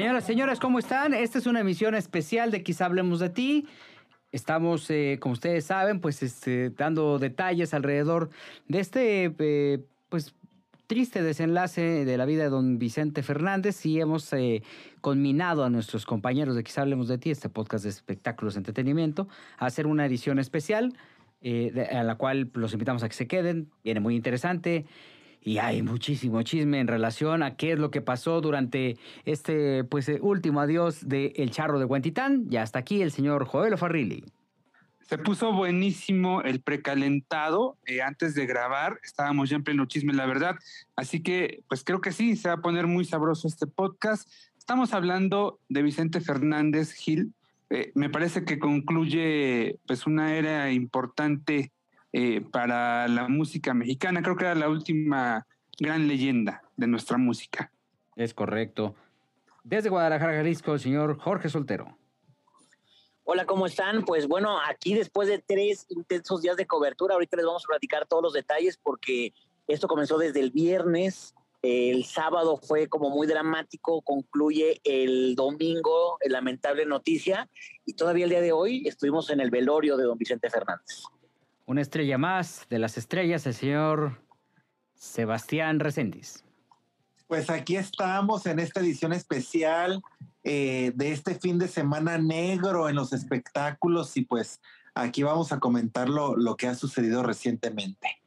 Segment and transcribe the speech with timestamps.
[0.00, 1.12] Señoras, señores, ¿cómo están?
[1.12, 3.66] Esta es una emisión especial de Quizá Hablemos de Ti.
[4.32, 8.30] Estamos, eh, como ustedes saben, pues este, dando detalles alrededor
[8.66, 10.34] de este, eh, pues,
[10.86, 14.62] triste desenlace de la vida de don Vicente Fernández y hemos eh,
[15.02, 19.66] conminado a nuestros compañeros de Quizá Hablemos de Ti, este podcast de espectáculos entretenimiento, a
[19.66, 20.94] hacer una edición especial
[21.92, 23.68] a la cual los invitamos a que se queden.
[23.84, 24.86] Viene muy interesante
[25.42, 30.08] y hay muchísimo chisme en relación a qué es lo que pasó durante este pues
[30.08, 32.48] eh, último adiós de El Charro de Huentitán.
[32.48, 34.24] Ya está aquí el señor Joel Farrilli.
[35.00, 39.00] Se puso buenísimo el precalentado eh, antes de grabar.
[39.02, 40.54] Estábamos ya en pleno chisme, la verdad.
[40.94, 44.30] Así que, pues creo que sí, se va a poner muy sabroso este podcast.
[44.56, 47.32] Estamos hablando de Vicente Fernández Gil.
[47.70, 51.72] Eh, me parece que concluye pues una era importante
[52.12, 54.22] eh, para la música mexicana.
[54.22, 55.46] Creo que era la última
[55.78, 57.72] gran leyenda de nuestra música.
[58.16, 58.94] Es correcto.
[59.64, 61.96] Desde Guadalajara, Jalisco, el señor Jorge Soltero.
[63.24, 64.04] Hola, ¿cómo están?
[64.04, 68.06] Pues bueno, aquí después de tres intensos días de cobertura, ahorita les vamos a platicar
[68.06, 69.32] todos los detalles porque
[69.68, 76.86] esto comenzó desde el viernes, el sábado fue como muy dramático, concluye el domingo, lamentable
[76.86, 77.48] noticia,
[77.84, 81.04] y todavía el día de hoy estuvimos en el velorio de don Vicente Fernández.
[81.70, 84.20] Una estrella más de las estrellas, el señor
[84.96, 86.42] Sebastián Recendis.
[87.28, 90.02] Pues aquí estamos en esta edición especial
[90.42, 94.60] eh, de este fin de semana negro en los espectáculos y pues
[94.96, 98.19] aquí vamos a comentar lo, lo que ha sucedido recientemente.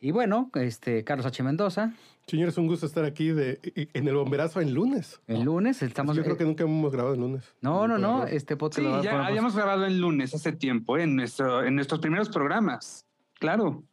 [0.00, 1.42] Y bueno, este Carlos H.
[1.42, 1.92] Mendoza.
[2.26, 3.60] Señores, un gusto estar aquí de,
[3.92, 5.20] en el bomberazo en lunes.
[5.26, 6.16] El lunes estamos.
[6.16, 7.44] Yo creo que nunca hemos grabado en lunes.
[7.60, 8.24] No, no, no.
[8.26, 12.28] Este podcast sí, ya habíamos grabado en lunes hace tiempo, en nuestro, en nuestros primeros
[12.30, 13.04] programas.
[13.38, 13.84] Claro.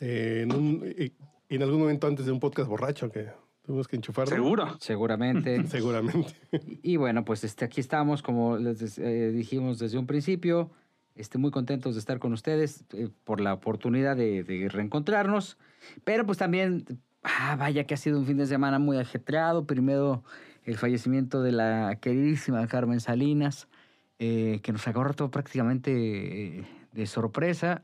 [0.00, 1.12] Eh, en,
[1.48, 3.28] en algún momento antes de un podcast borracho que
[3.62, 4.34] tuvimos que enchufarlo.
[4.34, 4.76] Seguro.
[4.80, 5.66] Seguramente.
[5.68, 6.34] Seguramente.
[6.82, 10.70] Y, bueno, pues este, aquí estamos, como les eh, dijimos desde un principio.
[11.18, 15.58] Este, muy contentos de estar con ustedes eh, por la oportunidad de, reencontrarnos.
[16.04, 16.84] Pero pues también,
[17.24, 19.66] ah, vaya que ha sido un fin de semana muy ajetreado.
[19.66, 20.22] Primero
[20.62, 23.66] el fallecimiento de la queridísima Carmen Salinas,
[24.20, 27.82] eh, que nos agarró prácticamente eh, de sorpresa.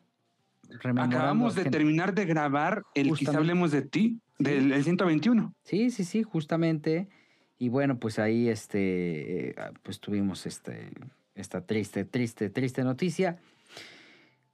[0.97, 5.53] Acabamos de terminar de grabar el Quizá Hablemos de Ti, del 121.
[5.65, 7.09] Sí, sí, sí, justamente.
[7.59, 10.91] Y bueno, pues ahí este, pues tuvimos este
[11.35, 13.39] esta triste, triste, triste noticia.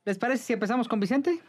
[0.04, 1.40] ¿Les parece si empezamos con Vicente?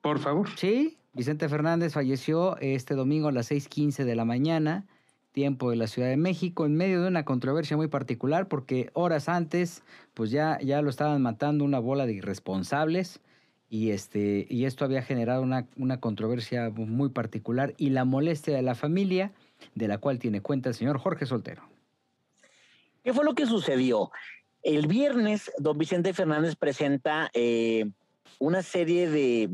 [0.00, 0.48] Por favor.
[0.56, 4.86] Sí, Vicente Fernández falleció este domingo a las 6:15 de la mañana,
[5.32, 9.28] tiempo de la Ciudad de México, en medio de una controversia muy particular, porque horas
[9.28, 13.20] antes, pues ya, ya lo estaban matando una bola de irresponsables.
[13.70, 18.62] Y, este, y esto había generado una, una controversia muy particular y la molestia de
[18.62, 19.32] la familia,
[19.74, 21.73] de la cual tiene cuenta el señor Jorge Soltero.
[23.04, 24.10] ¿Qué fue lo que sucedió?
[24.62, 27.90] El viernes, don Vicente Fernández presenta eh,
[28.38, 29.50] una serie de,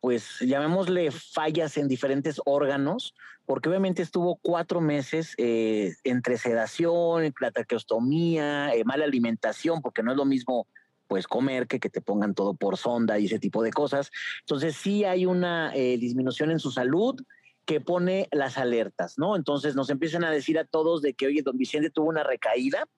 [0.00, 3.12] pues llamémosle fallas en diferentes órganos,
[3.44, 10.12] porque obviamente estuvo cuatro meses eh, entre sedación, la traqueostomía, eh, mala alimentación, porque no
[10.12, 10.68] es lo mismo
[11.08, 14.12] pues comer que que te pongan todo por sonda y ese tipo de cosas.
[14.42, 17.20] Entonces sí hay una disminución en su salud
[17.64, 19.36] que pone las alertas, ¿no?
[19.36, 22.88] Entonces nos empiezan a decir a todos de que, oye, don Vicente tuvo una recaída.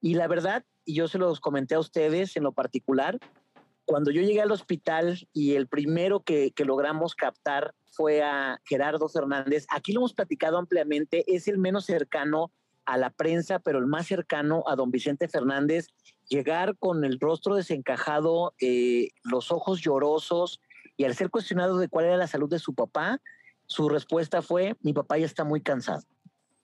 [0.00, 3.18] Y la verdad, y yo se los comenté a ustedes en lo particular,
[3.86, 9.66] cuando yo llegué al hospital y el primero que, logramos captar fue a Gerardo Fernández,
[9.70, 12.50] aquí lo hemos platicado ampliamente, es el menos cercano
[12.84, 15.88] a la prensa, pero el más cercano a don Vicente Fernández,
[16.28, 20.60] llegar con el rostro desencajado, eh, los ojos llorosos,
[20.96, 23.20] y al ser cuestionado de cuál era la salud de su papá,
[23.66, 26.02] su respuesta fue, mi papá ya está muy cansado.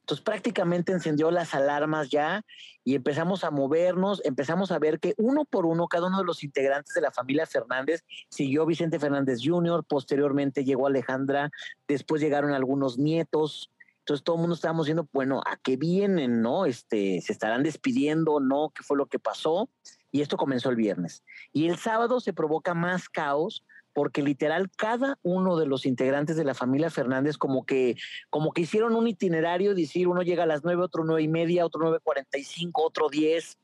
[0.03, 2.45] Entonces prácticamente encendió las alarmas ya
[2.83, 6.43] y empezamos a movernos, empezamos a ver que uno por uno cada uno de los
[6.43, 11.51] integrantes de la familia Fernández siguió Vicente Fernández Jr., posteriormente llegó Alejandra,
[11.87, 13.71] después llegaron algunos nietos.
[14.01, 16.43] Entonces todo el mundo estábamos diciendo, bueno, ¿a qué vienen?
[16.43, 16.67] ¿No?
[16.67, 18.41] Este, ¿Se estarán despidiendo?
[18.41, 18.73] ¿No?
[18.75, 19.69] ¿Qué fue lo que pasó?
[20.11, 21.23] Y esto comenzó el viernes.
[21.53, 23.65] Y el sábado se provoca más caos
[23.95, 27.97] porque literal cada uno de los integrantes de la familia Fernández como que,
[28.31, 31.67] como que hicieron un itinerario, decir, uno llega a las nueve, otro nueve y media,
[31.67, 33.59] otro nueve cuarenta y cinco, otro diez,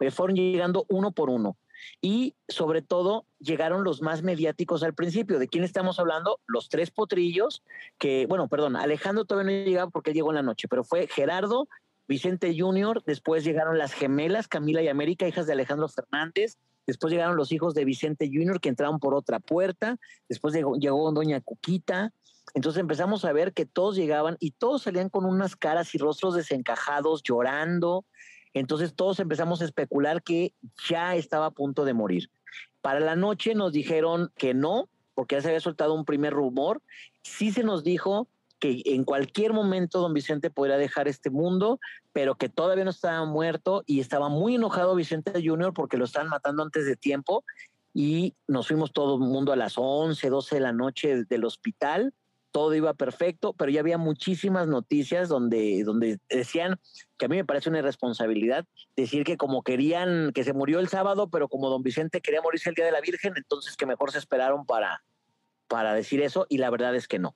[0.00, 1.56] eh, fueron llegando uno por uno.
[2.00, 5.40] Y sobre todo llegaron los más mediáticos al principio.
[5.40, 6.38] ¿De quién estamos hablando?
[6.46, 7.64] Los tres potrillos,
[7.98, 11.68] que, bueno, perdón, Alejandro todavía no llegaba porque llegó en la noche, pero fue Gerardo,
[12.06, 16.56] Vicente Junior, después llegaron las gemelas, Camila y América, hijas de Alejandro Fernández,
[16.86, 19.98] después llegaron los hijos de Vicente Junior que entraron por otra puerta,
[20.28, 22.12] después llegó, llegó Doña Cuquita,
[22.54, 26.34] entonces empezamos a ver que todos llegaban y todos salían con unas caras y rostros
[26.34, 28.04] desencajados, llorando,
[28.54, 30.54] entonces todos empezamos a especular que
[30.88, 32.30] ya estaba a punto de morir.
[32.80, 36.82] Para la noche nos dijeron que no, porque ya se había soltado un primer rumor,
[37.22, 38.28] sí se nos dijo
[38.62, 41.80] que en cualquier momento don Vicente podría dejar este mundo,
[42.12, 46.28] pero que todavía no estaba muerto y estaba muy enojado Vicente Junior porque lo estaban
[46.28, 47.44] matando antes de tiempo
[47.92, 52.14] y nos fuimos todo el mundo a las 11, 12 de la noche del hospital,
[52.52, 56.78] todo iba perfecto, pero ya había muchísimas noticias donde, donde decían
[57.18, 58.64] que a mí me parece una irresponsabilidad
[58.94, 62.68] decir que como querían que se murió el sábado, pero como don Vicente quería morirse
[62.68, 65.02] el día de la Virgen, entonces que mejor se esperaron para,
[65.66, 67.34] para decir eso y la verdad es que no.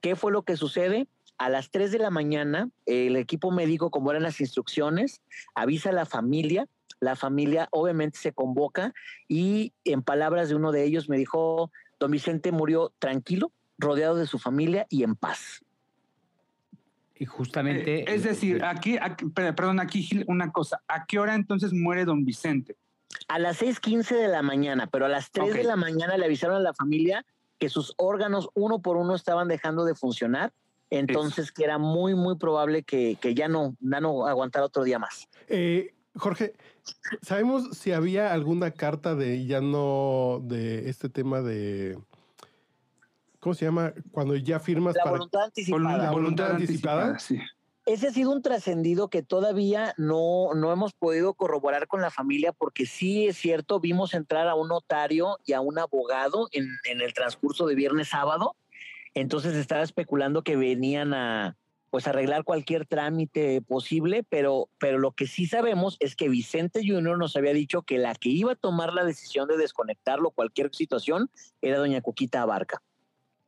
[0.00, 1.08] ¿Qué fue lo que sucede?
[1.38, 5.20] A las 3 de la mañana, el equipo médico, como eran las instrucciones,
[5.54, 6.66] avisa a la familia.
[6.98, 8.94] La familia obviamente se convoca
[9.28, 11.70] y en palabras de uno de ellos me dijo,
[12.00, 15.62] don Vicente murió tranquilo, rodeado de su familia y en paz.
[17.14, 18.00] Y justamente...
[18.00, 22.04] Eh, es decir, aquí, aquí, perdón, aquí Gil, una cosa, ¿a qué hora entonces muere
[22.04, 22.76] don Vicente?
[23.28, 25.56] A las 6.15 de la mañana, pero a las 3 Ok.
[25.56, 27.24] de la mañana le avisaron a la familia
[27.58, 30.52] que sus órganos uno por uno estaban dejando de funcionar,
[30.90, 34.98] entonces que era muy, muy probable que, que ya no, ya no aguantara otro día
[34.98, 35.28] más.
[35.48, 36.54] Eh, Jorge,
[37.22, 41.98] ¿sabemos si había alguna carta de ya no de este tema de
[43.40, 43.92] ¿cómo se llama?
[44.10, 45.98] Cuando ya firmas La para voluntad anticipada.
[45.98, 47.18] La voluntad anticipada.
[47.18, 47.38] sí.
[47.86, 52.52] Ese ha sido un trascendido que todavía no, no hemos podido corroborar con la familia
[52.52, 57.00] porque sí es cierto, vimos entrar a un notario y a un abogado en, en
[57.00, 58.56] el transcurso de viernes sábado,
[59.14, 61.56] entonces estaba especulando que venían a
[61.90, 67.16] pues arreglar cualquier trámite posible, pero, pero lo que sí sabemos es que Vicente Junior
[67.16, 71.30] nos había dicho que la que iba a tomar la decisión de desconectarlo cualquier situación
[71.62, 72.82] era doña Coquita Abarca.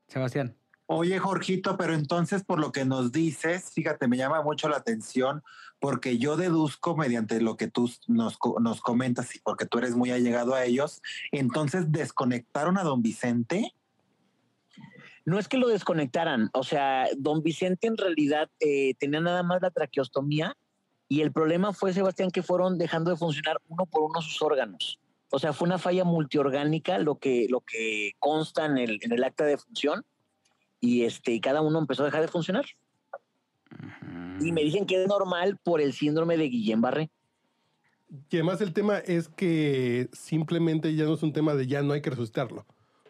[0.06, 0.57] Sebastián.
[0.90, 5.42] Oye, Jorgito, pero entonces por lo que nos dices, fíjate, me llama mucho la atención
[5.80, 10.12] porque yo deduzco mediante lo que tú nos, nos comentas y porque tú eres muy
[10.12, 13.74] allegado a ellos, entonces desconectaron a don Vicente.
[15.26, 19.60] No es que lo desconectaran, o sea, don Vicente en realidad eh, tenía nada más
[19.60, 20.56] la traqueostomía
[21.06, 24.98] y el problema fue, Sebastián, que fueron dejando de funcionar uno por uno sus órganos.
[25.30, 29.22] O sea, fue una falla multiorgánica lo que, lo que consta en el, en el
[29.22, 30.06] acta de función
[30.80, 32.64] y, este, y cada uno empezó a dejar de funcionar.
[34.40, 37.10] Y me dicen que es normal por el síndrome de Guillain-Barré.
[38.30, 41.92] Y además el tema es que simplemente ya no es un tema de ya no
[41.92, 42.64] hay que resucitarlo.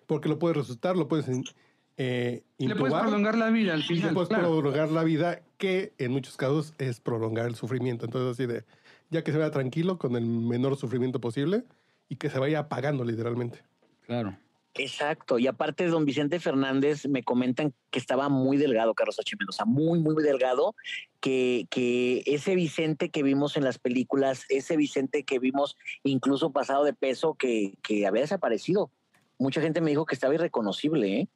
[0.06, 3.82] Porque lo puedes resucitar, lo puedes eh, Le puedes intubar, prolongar la vida al y
[3.82, 4.14] le final.
[4.14, 4.58] puedes claro.
[4.58, 8.06] prolongar la vida, que en muchos casos es prolongar el sufrimiento.
[8.06, 8.64] Entonces así de,
[9.10, 11.64] ya que se vaya tranquilo con el menor sufrimiento posible
[12.08, 13.62] y que se vaya apagando literalmente.
[14.06, 14.36] Claro.
[14.78, 19.36] Exacto, y aparte don Vicente Fernández me comentan que estaba muy delgado, Carlos H.
[19.38, 20.74] Mendoza, muy, muy delgado,
[21.20, 26.84] que, que ese Vicente que vimos en las películas, ese Vicente que vimos incluso pasado
[26.84, 28.90] de peso, que, que había desaparecido.
[29.38, 31.28] Mucha gente me dijo que estaba irreconocible, ¿eh?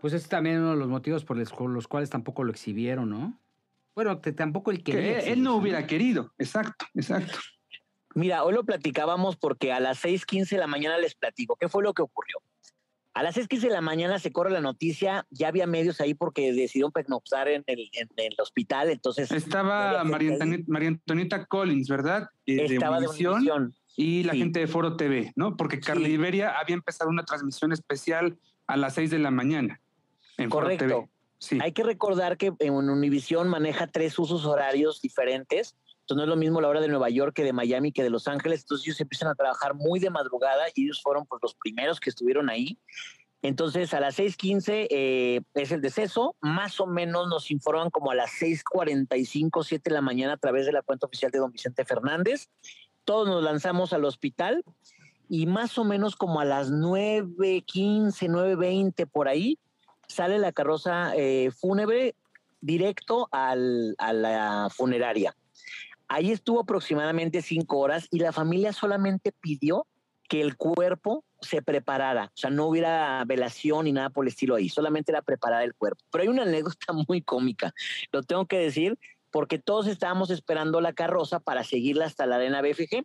[0.00, 2.52] Pues ese es también uno de los motivos por los, por los cuales tampoco lo
[2.52, 3.40] exhibieron, ¿no?
[3.94, 7.38] Bueno, que tampoco el Que quería él, él no hubiera querido, exacto, exacto.
[8.14, 11.56] Mira, hoy lo platicábamos porque a las 6:15 de la mañana les platico.
[11.56, 12.36] ¿Qué fue lo que ocurrió?
[13.14, 16.52] A las 6:15 de la mañana se corre la noticia, ya había medios ahí porque
[16.52, 20.32] decidieron pernoctar en el, en el hospital, entonces Estaba María.
[20.32, 22.28] Antonieta, María Antonieta Collins, ¿verdad?
[22.46, 23.74] Eh, estaba de Univisión, Univisión.
[23.96, 24.38] y la Sí.
[24.38, 25.56] gente de Foro TV, ¿no?
[25.56, 26.12] Porque Carla Sí.
[26.14, 29.80] Iberia había empezado una transmisión especial a las 6 de la mañana
[30.36, 30.84] en Foro Correcto.
[30.86, 31.08] TV.
[31.40, 31.58] Sí.
[31.60, 35.76] Hay que recordar que en Univision maneja tres usos horarios diferentes.
[36.08, 38.08] Entonces no es lo mismo la hora de Nueva York que de Miami que de
[38.08, 38.62] Los Ángeles.
[38.62, 42.08] Entonces ellos empiezan a trabajar muy de madrugada y ellos fueron pues, los primeros que
[42.08, 42.78] estuvieron ahí.
[43.42, 46.34] Entonces a las 6:15 eh, es el deceso.
[46.40, 50.64] Más o menos nos informan como a las 6:45, 7 de la mañana a través
[50.64, 52.48] de la cuenta oficial de don Vicente Fernández.
[53.04, 54.64] Todos nos lanzamos al hospital
[55.28, 59.58] y más o menos como a las 9:15, 9:20 por ahí
[60.06, 62.14] sale la carroza eh, fúnebre
[62.62, 65.36] directo al- a la funeraria.
[66.08, 69.86] Ahí estuvo aproximadamente cinco horas y la familia solamente pidió
[70.28, 74.56] que el cuerpo se preparara, o sea, no hubiera velación ni nada por el estilo
[74.56, 76.04] ahí, solamente era preparar el cuerpo.
[76.10, 77.72] Pero hay una anécdota muy cómica,
[78.12, 78.98] lo tengo que decir,
[79.30, 83.04] porque todos estábamos esperando la carroza para seguirla hasta la arena BFG.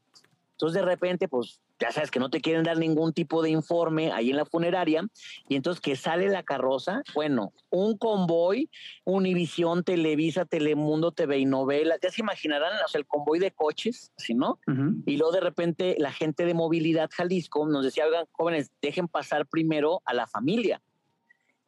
[0.52, 4.14] Entonces, de repente, pues ya sabes que no te quieren dar ningún tipo de informe
[4.14, 5.06] ahí en la funeraria,
[5.50, 8.70] y entonces que sale la carroza, bueno, un convoy,
[9.04, 14.14] Univisión, Televisa, Telemundo, TV y novelas, ya se imaginarán, o sea, el convoy de coches,
[14.16, 14.60] ¿sí no?
[15.06, 19.46] Y luego de repente la gente de Movilidad Jalisco nos decía, oigan, jóvenes, dejen pasar
[19.46, 20.82] primero a la familia.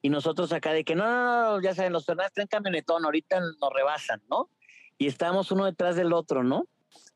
[0.02, 3.42] Y nosotros acá de que no, no, no, ya saben, los Fernández traen camionetón, ahorita
[3.42, 4.50] nos rebasan, ¿no?
[4.98, 6.68] Y estábamos uno detrás del otro, ¿no?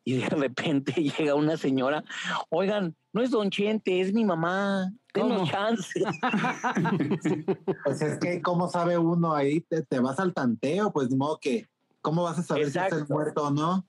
[0.10, 2.04] Y de repente llega una señora,
[2.50, 6.02] oigan, no es Don Chente, es mi mamá, denos chance.
[7.84, 9.62] Pues es que, ¿cómo sabe uno ahí?
[9.62, 11.68] Te, te vas al tanteo, pues de modo que,
[12.02, 13.14] ¿cómo vas a saber si es el Exacto.
[13.14, 13.88] muerto o no?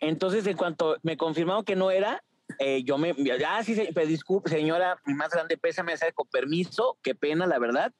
[0.00, 2.20] Entonces, en cuanto me confirmaron que no era,
[2.58, 3.14] eh, yo me,
[3.46, 7.60] ah, sí, se- pero disculpe, señora, mi más grande pésame, con permiso, qué pena, la
[7.60, 7.92] verdad,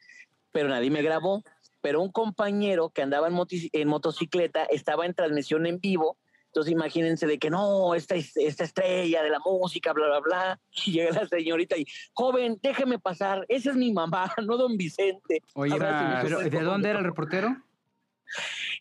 [0.50, 1.44] pero nadie me grabó.
[1.82, 6.18] Pero un compañero que andaba en, motis- en motocicleta estaba en transmisión en vivo,
[6.50, 10.60] entonces imagínense de que no, esta, es- esta estrella de la música, bla, bla, bla,
[10.86, 15.42] y llega la señorita y, joven, déjeme pasar, esa es mi mamá, no don Vicente.
[15.54, 15.76] Oye,
[16.22, 17.56] pero ¿de dónde era el reportero?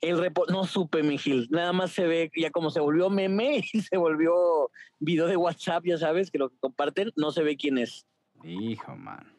[0.01, 1.47] El repo no supe, mi Gil.
[1.49, 5.83] Nada más se ve, ya como se volvió meme y se volvió video de WhatsApp,
[5.85, 8.05] ya sabes, que lo que comparten, no se ve quién es.
[8.43, 9.35] Hijo, man.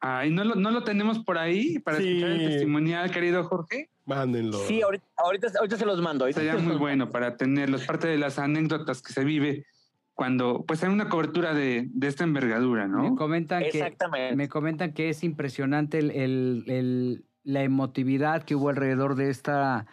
[0.00, 2.08] Ay, ¿no lo, ¿no lo tenemos por ahí para Sí.
[2.08, 3.90] escuchar el testimonial, querido Jorge?
[4.06, 4.58] Mándenlo.
[4.66, 6.24] Sí, ahorita, ahorita, ahorita se los mando.
[6.24, 6.78] ahorita Sería muy mando.
[6.78, 9.66] bueno para tenerlos, parte de las anécdotas que se vive
[10.14, 13.16] cuando pues hay una cobertura de, de esta envergadura, Me ¿no?
[13.16, 14.34] comentan que Exactamente.
[14.36, 19.86] me comentan que es impresionante el, el- el- la emotividad que hubo alrededor de esta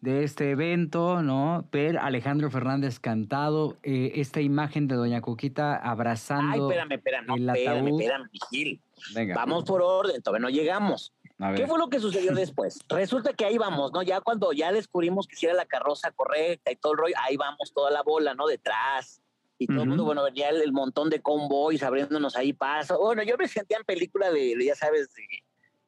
[0.00, 1.66] de este evento, ¿no?
[1.72, 6.70] Ver Alejandro Fernández cantado, eh, esta imagen de Doña Coquita Ay, abrazando.
[6.70, 8.00] espérame, espérame, no, el espérame, ataúd.
[8.00, 8.80] espérame, Gil.
[9.14, 11.12] Venga, Vamos por orden, todavía no llegamos.
[11.40, 11.60] A ver.
[11.60, 12.78] ¿Qué fue lo que sucedió después?
[12.88, 14.02] Resulta que ahí vamos, ¿no?
[14.02, 17.36] Ya cuando ya descubrimos que si era la carroza correcta y todo el rollo, ahí
[17.36, 18.46] vamos toda la bola, ¿no?
[18.46, 19.20] Detrás.
[19.60, 19.88] Y todo el Ujú.
[19.88, 22.96] mundo, bueno, venía el, el montón de convoys abriéndonos ahí paso.
[22.98, 25.24] Bueno, yo me sentía en película de, ya sabes, de,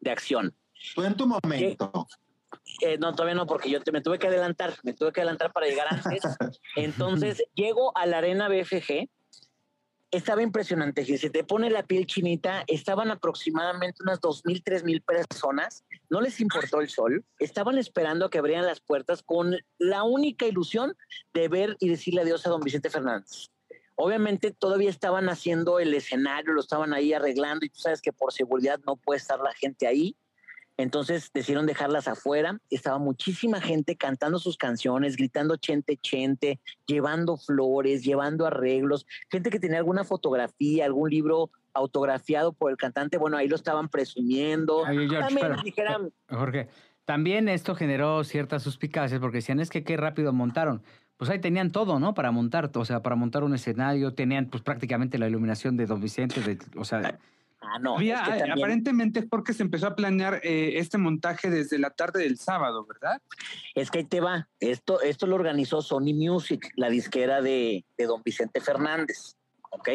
[0.01, 0.55] de acción.
[0.95, 2.07] Tú en tu momento.
[2.81, 5.53] Eh, no, todavía no, porque yo te- me tuve que adelantar, me tuve que adelantar
[5.53, 6.23] para llegar antes.
[6.77, 9.09] Entonces, llego a la arena BFG.
[10.13, 12.65] Estaba impresionante, Gil, se te pone la piel chinita.
[12.67, 15.85] Estaban aproximadamente unas 2.000, 3.000 personas.
[16.09, 17.25] No les importó el sol.
[17.39, 20.97] Estaban esperando a que abrieran las puertas con la única ilusión
[21.33, 23.51] de ver y decirle adiós a don Vicente Fernández.
[23.95, 28.33] Obviamente todavía estaban haciendo el escenario, lo estaban ahí arreglando y tú sabes que por
[28.33, 30.17] seguridad no puede estar la gente ahí.
[30.83, 32.59] Entonces decidieron dejarlas afuera.
[32.71, 39.07] Estaba muchísima gente cantando sus canciones, gritando chente, chente, llevando flores, llevando arreglos.
[39.31, 43.19] Gente que tenía alguna fotografía, algún libro autografiado por el cantante.
[43.19, 44.85] Bueno, ahí lo estaban presumiendo.
[44.85, 46.69] George, También dijeran, Jorge,
[47.05, 50.83] también esto generó ciertas suspicacias porque decían, es que qué rápido montaron.
[51.17, 52.15] Pues ahí tenían todo, ¿no?
[52.15, 56.01] Para montar, o sea, para montar un escenario, tenían pues prácticamente la iluminación de Don
[56.01, 57.19] Vicente, de- o sea,
[57.61, 57.97] ah, no.
[57.97, 61.91] Había, es que también- aparentemente Jorge se empezó a planear eh, este montaje desde la
[61.91, 63.21] tarde del sábado, ¿verdad?
[63.75, 64.49] Es que ahí te va.
[64.61, 69.37] Esto, esto lo organizó Sony Music, la disquera de, de don Vicente Fernández.
[69.73, 69.89] ¿Ok?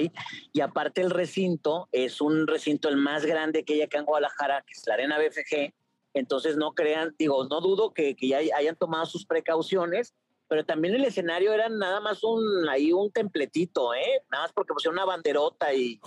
[0.53, 4.61] Y aparte el recinto es un recinto el más grande que hay acá en Guadalajara,
[4.61, 5.73] que es la Arena BFG.
[6.13, 10.13] Entonces no crean, digo, no dudo que, que ya hayan tomado sus precauciones,
[10.47, 14.21] pero también el escenario era nada más un, ahí un templetito, ¿eh?
[14.31, 15.99] Nada más porque pusieron una banderota y,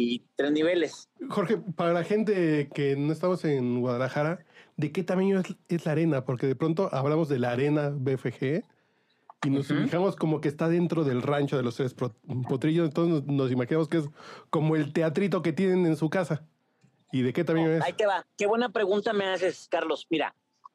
[0.00, 1.08] y tres niveles.
[1.28, 4.44] Jorge, para la gente que no estamos en Guadalajara,
[4.76, 6.24] ¿de qué tamaño es, es la arena?
[6.24, 8.64] Porque de pronto hablamos de la arena BFG
[9.44, 9.82] y nos Ujú.
[9.82, 13.98] fijamos como que está dentro del rancho de los tres potrillos, entonces nos, imaginamos que
[13.98, 14.04] es
[14.48, 16.46] como el teatrito que tienen en su casa.
[17.12, 17.82] ¿Y de qué tamaño es?
[17.82, 18.24] Ahí te va.
[18.38, 20.06] Qué buena pregunta me haces, Carlos.
[20.10, 20.34] Mira,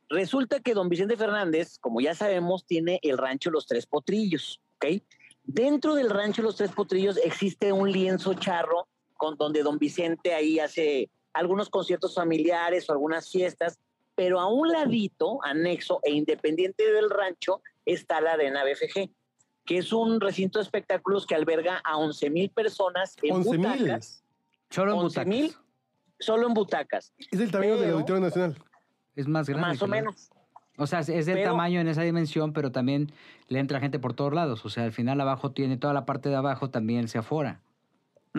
[0.09, 5.01] resulta que don Vicente Fernández, como ya sabemos, tiene el rancho Los Tres Potrillos, ¿ok?
[5.43, 10.59] Dentro del rancho Los Tres Potrillos existe un lienzo charro con donde don Vicente ahí
[10.59, 13.79] hace algunos conciertos familiares o algunas fiestas,
[14.15, 19.09] pero a un ladito, anexo e independiente del rancho, está la Arena BFG,
[19.65, 23.67] que es un recinto de espectáculos que alberga a 11 mil personas en 11 mil.
[23.67, 24.23] butacas,
[24.69, 25.63] solo en 11 mil butacas.
[26.19, 27.13] solo en butacas.
[27.31, 28.55] Es el tamaño del Auditorio Nacional.
[29.15, 29.67] Es más grande.
[29.67, 30.29] Más o menos.
[30.77, 33.11] O sea, es del Pero- tamaño en esa dimensión, pero también
[33.47, 34.65] le entra gente por todos lados.
[34.65, 37.61] O sea, al final abajo tiene toda la parte de abajo también se afora.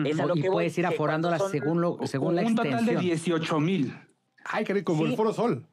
[0.05, 2.35] Es a lo y que voy, puedes ir que aforándola cuando son- según, lo, según
[2.35, 3.01] la un total de extensión.
[3.01, 3.93] 18 mil.
[4.45, 5.11] Ay, caray, como Sí.
[5.11, 5.65] el Foro Sol.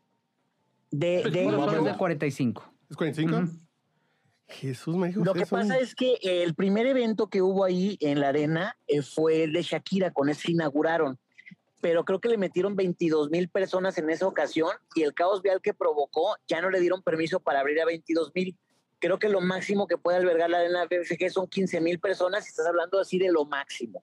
[0.90, 2.72] De, de hecho, es de 45.
[2.90, 3.36] ¿Es 45?
[3.36, 3.48] Ujú.
[4.46, 5.56] Jesús me dijo Lo que eso.
[5.56, 9.52] pasa es que el primer evento que hubo ahí en la arena eh, fue el
[9.52, 11.18] de Shakira, con ese inauguraron.
[11.80, 15.60] Pero creo que le metieron 22 mil personas en esa ocasión y el caos vial
[15.60, 18.56] que provocó ya no le dieron permiso para abrir a 22 mil.
[19.00, 22.48] Creo que lo máximo que puede albergar la arena BFG son 15 mil personas y
[22.50, 24.02] estás hablando así de lo máximo.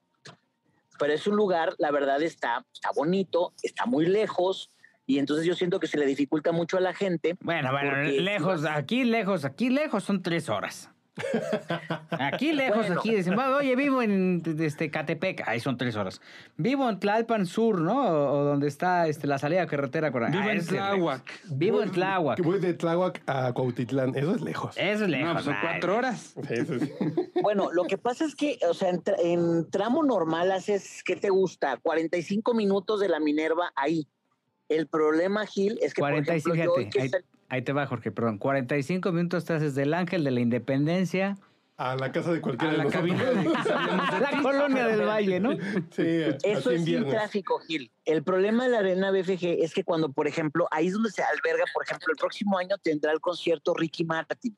[0.98, 4.70] Pero es un lugar, la verdad, está, está bonito, está muy lejos
[5.06, 7.36] y entonces yo siento que se le dificulta mucho a la gente.
[7.40, 10.90] Bueno, bueno, Porque- lejos, aquí lejos, aquí lejos son tres horas.
[12.10, 13.00] Aquí lejos, Bueno.
[13.00, 16.20] aquí dicen, "Va, oye, vivo en este Catepec, ahí son tres horas.
[16.56, 18.02] Vivo en Tlalpan Sur, ¿no?
[18.06, 20.10] O, o donde está este, la salida a carretera.
[20.10, 20.64] con- Vivo Ah, en.
[20.66, 21.40] Tláhuac.
[21.50, 22.40] Vivo en Tláhuac.
[22.42, 24.14] Voy de Tláhuac a Cuautitlán.
[24.16, 24.76] Eso es lejos.
[24.78, 25.26] Eso es lejos.
[25.28, 25.60] No, pues son ay.
[25.62, 26.34] cuatro horas.
[26.48, 26.90] Sí, eso sí.
[27.42, 31.16] Bueno, lo que pasa es que, o sea, en, tra- en tramo normal haces, ¿qué
[31.16, 31.76] te gusta?
[31.82, 34.06] 45 minutos de la Minerva ahí.
[34.68, 37.10] El problema, Gil, es que, 45, por ejemplo, yo que
[37.52, 38.38] ahí, te va, Jorge, perdón.
[38.38, 41.36] 45 minutos estás desde el Ángel de la Independencia
[41.76, 44.20] A la casa de cualquiera A de la nosotros.
[44.20, 45.52] la colonia del Valle, ¿no?
[45.90, 47.10] Sí, Eso es viernes.
[47.12, 47.90] tráfico, Gil.
[48.04, 51.22] El problema de la Arena BFG es que cuando, por ejemplo, ahí es donde se
[51.22, 54.56] alberga, por ejemplo, el próximo año tendrá el concierto Ricky Martin.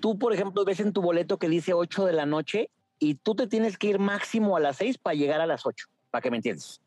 [0.00, 3.34] Tú, por ejemplo, ves en tu boleto que dice 8 de la noche y tú
[3.34, 6.30] te tienes que ir máximo a las 6 para llegar a las 8, para que
[6.30, 6.82] me entiendas.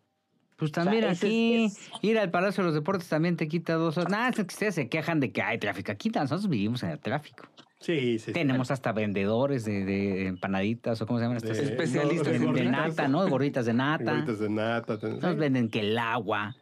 [0.57, 4.11] Pues también aquí, es- ir al Palacio de los Deportes también te quita dos horas.
[4.11, 5.91] Nada, es que ustedes se quejan de que hay tráfico.
[5.91, 7.43] Aquí nosotros vivimos en el tráfico.
[7.79, 8.31] Sí, sí.
[8.33, 11.57] Tenemos hasta vendedores de, de empanaditas o cómo se llaman estas.
[11.57, 13.27] De- Especialistas no, de, de nata, ¿no?
[13.29, 14.03] Gorditas de nata.
[14.13, 14.97] Gorditas de nata.
[14.99, 15.37] ten- Nos sí.
[15.37, 16.55] venden que el agua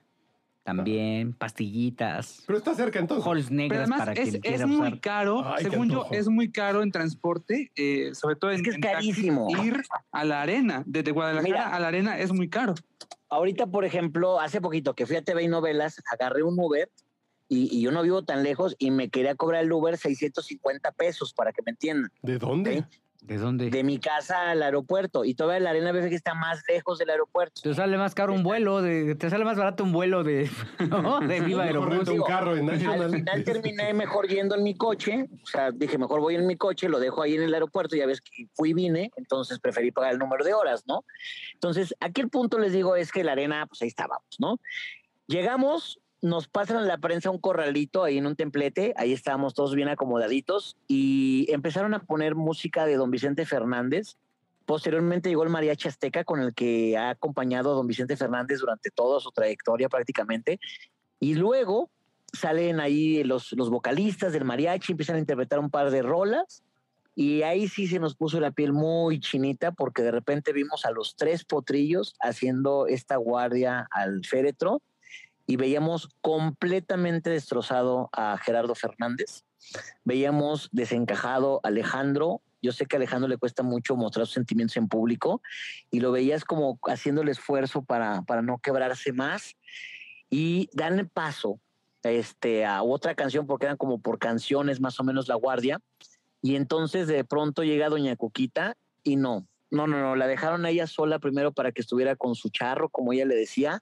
[0.64, 3.26] también, pastillitas, Pero está cerca entonces.
[3.26, 5.00] holes Pero negras además para es, quien es quiera muy usar.
[5.00, 8.70] caro, Ay, según yo, es muy caro en transporte, eh, sobre todo en, Es que
[8.72, 9.48] es en taxi, carísimo.
[9.64, 11.68] ir a la arena, desde Guadalajara Mira.
[11.76, 12.74] a la arena es muy caro.
[13.30, 16.90] Ahorita, por ejemplo, hace poquito que fui a TV y Novelas, agarré un Uber
[17.48, 21.34] y, y yo no vivo tan lejos y me quería cobrar el Uber 650 pesos,
[21.34, 22.12] para que me entiendan.
[22.22, 22.86] ¿De dónde?
[23.28, 23.72] ¿De dónde?
[23.72, 25.26] De mi casa al aeropuerto.
[25.26, 27.60] Y todavía la arena BFG está más lejos del aeropuerto.
[27.62, 30.48] Te sale más caro un vuelo, de, te sale más barato un vuelo de,
[30.90, 31.20] ¿no?
[31.20, 35.28] de Viva renta un carro en Al final terminé mejor yendo en mi coche.
[35.44, 37.96] O sea, dije, mejor voy en mi coche, lo dejo ahí en el aeropuerto.
[37.96, 41.04] Ya ves que fui y vine, entonces preferí pagar el número de horas, ¿no?
[41.54, 44.60] Entonces, aquí el punto les digo es que la arena, pues ahí estábamos, ¿no?
[45.28, 49.76] Llegamos, nos pasan a la prensa un corralito ahí en un templete, ahí estábamos todos
[49.76, 54.18] bien acomodaditos y empezaron a poner música de don Vicente Fernández.
[54.66, 58.90] Posteriormente llegó el mariachi azteca con el que ha acompañado a don Vicente Fernández durante
[58.90, 60.60] toda su trayectoria prácticamente.
[61.20, 61.92] Y luego
[62.34, 66.64] salen ahí los, los vocalistas del mariachi, empiezan a interpretar un par de rolas.
[67.14, 70.92] Y ahí sí se nos puso la piel muy chinita porque de repente vimos a
[70.92, 74.82] los tres potrillos haciendo esta guardia al féretro
[75.48, 79.44] y veíamos completamente destrozado a Gerardo Fernández.
[80.04, 82.42] Veíamos desencajado a Alejandro.
[82.62, 85.42] Yo sé que a Alejandro le cuesta mucho mostrar sus sentimientos en público
[85.92, 89.56] y lo veías como haciendo el esfuerzo para, para no quebrarse más
[90.30, 91.60] y dan paso
[92.04, 95.80] este, a otra canción porque eran como por canciones más o menos la guardia.
[96.42, 100.70] Y entonces de pronto llega doña Cuquita y no, no, no, no, la dejaron a
[100.70, 103.82] ella sola primero para que estuviera con su charro, como ella le decía.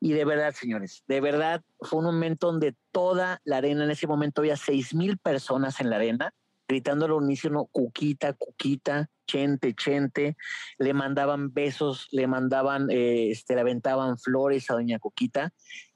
[0.00, 4.06] Y de verdad, señores, de verdad fue un momento donde toda la arena, en ese
[4.06, 6.32] momento había seis mil personas en la arena,
[6.66, 10.36] gritando al unísono, Cuquita, Cuquita, Chente, Chente,
[10.78, 15.52] le mandaban besos, le mandaban, eh, este, le aventaban flores a doña Cuquita.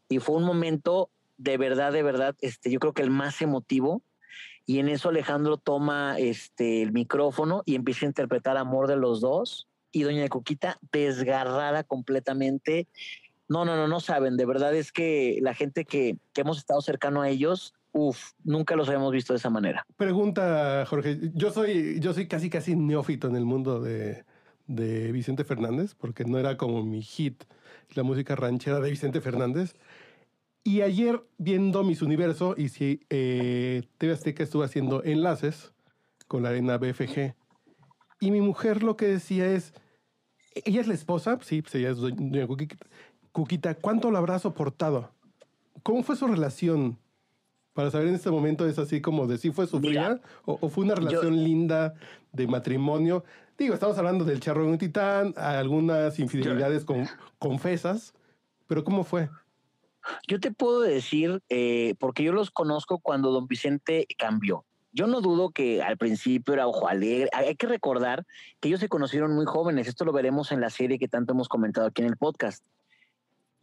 [0.08, 4.02] Y fue un momento de verdad, de verdad, este, yo creo que el más emotivo.
[4.66, 9.20] Y en eso Alejandro toma este, el micrófono y empieza a interpretar Amor de los
[9.20, 9.68] dos.
[9.92, 12.88] Y doña Cuquita desgarrada completamente.
[13.48, 14.37] No, no, no, no saben.
[14.37, 18.76] De verdad es que la gente que, que hemos estado cercano a ellos, uff, nunca
[18.76, 19.87] los habíamos visto de esa manera.
[19.96, 21.30] Pregunta, Jorge.
[21.35, 24.24] Yo soy, yo soy casi, casi neófito en el mundo de,
[24.66, 27.44] de Vicente Fernández, porque no era como mi hit
[27.94, 29.74] la música ranchera de Vicente Fernández.
[30.62, 35.74] Y ayer, viendo Mis Universo, y si eh, TV Azteca estuvo haciendo enlaces
[36.26, 37.35] con la arena BFG,
[38.20, 39.74] y mi mujer lo que decía es,
[40.64, 42.76] ella es la esposa, sí, pues ella es doña Cuquita,
[43.34, 45.10] Cuquita, ¿cuánto la habrá soportado?
[45.82, 46.96] ¿Cómo fue su relación?
[47.72, 50.84] Para saber en este momento es así como de si fue sufrida o, o fue
[50.84, 51.94] una relación linda
[52.30, 53.24] de matrimonio.
[53.58, 57.08] Digo, estamos hablando del charro en un titán, algunas infidelidades con,
[57.40, 58.14] confesas,
[58.68, 59.28] pero ¿cómo fue?
[60.28, 64.64] Yo te puedo decir, eh, porque yo los conozco cuando don Vicente cambió.
[64.92, 67.30] Yo no dudo que al principio era ojo alegre.
[67.32, 68.24] Hay que recordar
[68.60, 69.88] que ellos se conocieron muy jóvenes.
[69.88, 72.64] Esto lo veremos en la serie que tanto hemos comentado aquí en el podcast.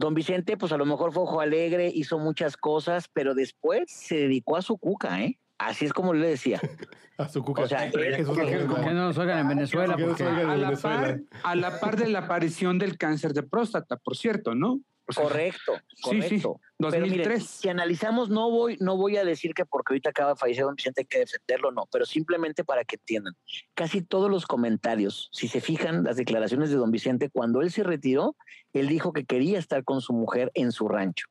[0.02, 4.16] Don Vicente, pues a lo mejor fue ojo alegre, hizo muchas cosas, pero después se
[4.16, 5.38] dedicó a su cuca, ¿eh?
[5.60, 6.60] Así es como le decía.
[7.18, 7.62] A su cuca.
[7.62, 8.76] O sea, Que era Jesús como- lo ¿Por mismo.
[8.84, 9.96] qué no nos oigan en Venezuela?
[9.96, 11.02] Que no Porque- se oigan en A la, Venezuela.
[11.02, 14.80] par, a la par de la aparición del cáncer de próstata, por cierto, ¿no?
[15.08, 16.62] O sea, Correcto, Sí, sí, correcto.
[16.78, 17.46] Pero miren, 2003.
[17.46, 20.76] si analizamos, no voy, no voy a decir que porque ahorita acaba de fallecer don
[20.76, 23.36] Vicente hay que defenderlo, no, pero simplemente para que entiendan.
[23.74, 27.84] Casi todos los comentarios, si se fijan las declaraciones de don Vicente, cuando él se
[27.84, 28.36] retiró,
[28.74, 31.28] él dijo que quería estar con su mujer en su rancho.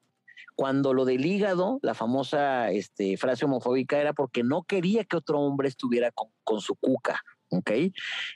[0.54, 5.40] Cuando lo del hígado, la famosa este, frase homofóbica era porque no quería que otro
[5.40, 7.22] hombre estuviera con, con su cuca.
[7.50, 7.70] ¿Ok?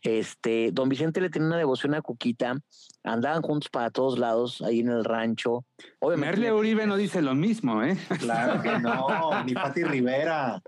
[0.02, 2.56] Este, don Vicente le tenía una devoción a Cuquita,
[3.02, 5.64] andaban juntos para todos lados, ahí en el rancho.
[6.00, 7.96] Obviamente, Merle Uribe no dice lo mismo, ¿eh?
[8.20, 10.62] Claro que no, ni Pati Rivera.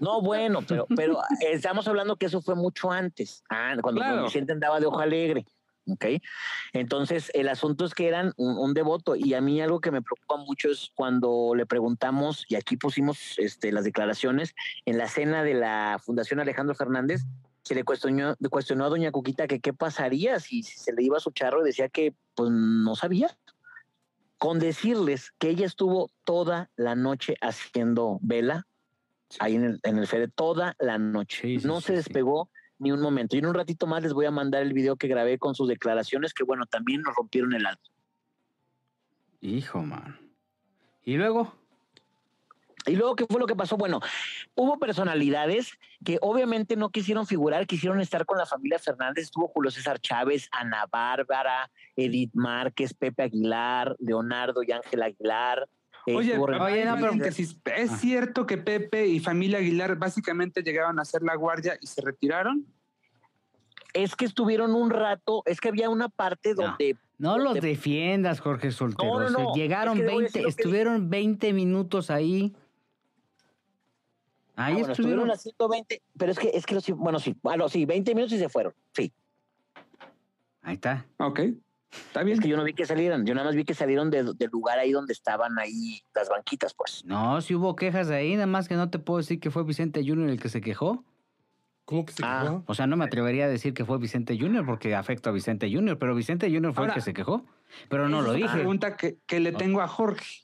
[0.00, 4.16] No, bueno, pero, pero estamos hablando que eso fue mucho antes, ah, cuando Claro.
[4.16, 5.46] don Vicente andaba de hoja alegre.
[5.88, 6.04] ¿ok?
[6.72, 10.02] Entonces, el asunto es que eran un, un devoto y a mí algo que me
[10.02, 15.44] preocupa mucho es cuando le preguntamos, y aquí pusimos este, las declaraciones, en la cena
[15.44, 17.22] de la Fundación Alejandro Fernández,
[17.66, 18.36] se le cuestionó,
[18.84, 21.88] a doña Cuquita que qué pasaría si, si se le iba su charro y decía
[21.88, 23.36] que pues no sabía.
[24.38, 28.68] Con decirles que ella estuvo toda la noche haciendo vela,
[29.40, 31.40] ahí en el, en el Fede, toda la noche.
[31.42, 33.34] Sí, sí, no se despegó ni un momento.
[33.34, 35.66] Y en un ratito más les voy a mandar el video que grabé con sus
[35.66, 37.82] declaraciones, que bueno, también nos rompieron el alma.
[39.40, 40.20] Hijo, man.
[41.02, 41.52] ¿Y luego?
[42.86, 43.76] Y luego, ¿qué fue lo que pasó?
[43.76, 44.00] Bueno,
[44.54, 45.72] hubo personalidades
[46.04, 49.24] que obviamente no quisieron figurar, quisieron estar con la familia Fernández.
[49.24, 55.68] Estuvo Julio César Chávez, Ana Bárbara, Edith Márquez, Pepe Aguilar, Leonardo y Ángel Aguilar.
[56.08, 57.96] eh, Oye, no, pero- ¿es Ah.
[57.96, 62.64] cierto que Pepe y familia Aguilar básicamente llegaron a hacer la guardia y se retiraron?
[63.92, 66.62] Es que estuvieron un rato, es que había una parte No.
[66.62, 69.18] donde No los De- defiendas, Jorge Soltero.
[69.18, 69.54] No, no, no.
[69.54, 72.54] Llegaron Es que le voy a 20, decir lo que estuvieron 20 minutos ahí.
[74.56, 75.30] Ah, Ahí bueno, estuvieron.
[75.30, 78.32] estuvieron a 120, pero es que, es que los, bueno, sí, bueno, sí, 20 minutos
[78.34, 78.72] y se fueron.
[78.94, 79.12] Sí,
[80.62, 81.06] Ahí está.
[81.18, 81.40] Ok,
[81.92, 82.36] está bien.
[82.38, 84.50] es que yo no vi que salieran, yo nada más vi que salieron de- del
[84.50, 87.04] lugar ahí donde estaban ahí las banquitas, pues.
[87.04, 90.02] No, si hubo quejas ahí, nada más que no te puedo decir que fue Vicente
[90.04, 91.04] Junior el que se quejó.
[91.84, 92.40] ¿Cómo que se Ah.
[92.42, 92.64] quejó?
[92.66, 95.70] O sea, no me atrevería a decir que fue Vicente Junior porque afecto a Vicente
[95.72, 97.44] Junior, pero Vicente Junior fue Ahora, el que se quejó.
[97.88, 98.56] Pero no lo es la dije.
[98.58, 100.42] pregunta que, que le tengo a Jorge.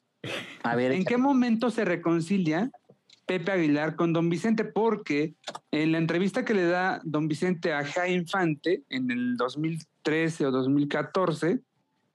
[0.63, 2.71] A ver, ¿En qué momento se reconcilia
[3.27, 4.65] Pepe Aguilar con don Vicente?
[4.65, 5.35] Porque
[5.71, 10.51] en la entrevista que le da don Vicente a Jai Infante en el 2013 o
[10.51, 11.61] 2014,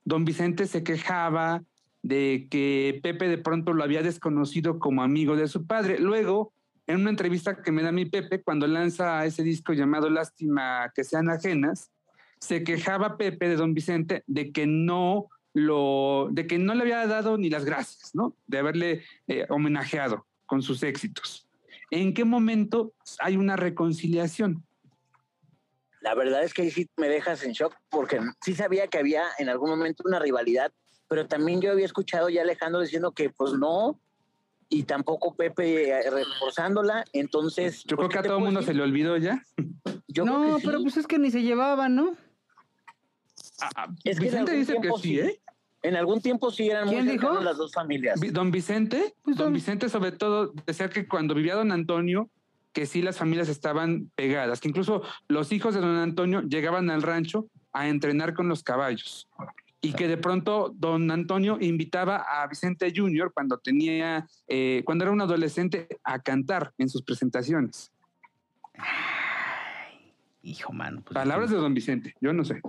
[0.06, 1.64] don Vicente se quejaba
[2.04, 6.00] de que Pepe de pronto lo había desconocido como amigo de su padre.
[6.00, 6.54] Luego,
[6.86, 11.04] en una entrevista que me da mi Pepe, cuando lanza ese disco llamado Lástima que
[11.04, 11.92] sean ajenas,
[12.40, 17.08] se quejaba Pepe de don Vicente de que no lo, de que no le había
[17.08, 18.36] dado ni las gracias, ¿no?
[18.46, 21.48] De haberle eh, homenajeado con sus éxitos.
[21.92, 24.64] ¿En qué momento hay una reconciliación?
[26.08, 29.26] la verdad es que ahí sí me dejas en shock porque sí sabía que había
[29.40, 30.72] en algún momento una rivalidad,
[31.10, 34.00] pero también yo había escuchado ya Alejandro diciendo que pues no,
[34.70, 37.84] y tampoco Pepe eh, reforzándola, entonces...
[37.86, 39.44] Yo creo que a ¿qué te todo el mundo se le olvidó ya.
[40.08, 42.16] Yo creo no, que pero pues es que ni se llevaban, ¿no?
[43.60, 45.42] Ah, ah, Es que Vicente dice que sí, ¿eh?
[45.84, 46.90] En algún tiempo sí eran
[47.44, 48.20] las dos familias.
[48.32, 52.30] Don Vicente, Pues, don don- Vicente sobre todo decía que cuando vivía don Antonio,
[52.74, 57.02] que sí las familias estaban pegadas, que incluso los hijos de don Antonio llegaban al
[57.04, 59.28] rancho a entrenar con los caballos.
[59.80, 65.12] Y que de pronto don Antonio invitaba a Vicente Junior cuando tenía, eh, cuando era
[65.12, 67.92] un adolescente, a cantar en sus presentaciones.
[70.42, 71.02] Hijo, mano.
[71.06, 72.62] pues, Palabras de don Vicente, yo no sé.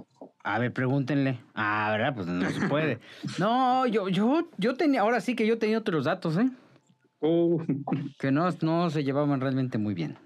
[0.49, 1.41] A ver, pregúntenle.
[1.55, 2.15] Ah, ¿verdad?
[2.15, 3.01] Pues no se puede.
[3.39, 6.49] No, yo, yo, yo tenía, ahora sí que yo tenía otros datos, ¿eh?
[7.21, 7.63] Oh,
[8.19, 10.17] Que no, no se llevaban realmente muy bien.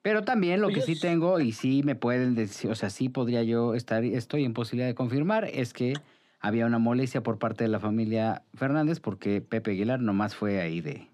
[0.00, 3.42] Pero también lo que sí tengo, y sí me pueden decir, o sea, sí podría
[3.42, 5.92] yo estar, estoy en posibilidad de confirmar, es que
[6.40, 10.80] había una molestia por parte de la familia Fernández porque Pepe Aguilar nomás fue ahí
[10.80, 11.10] de...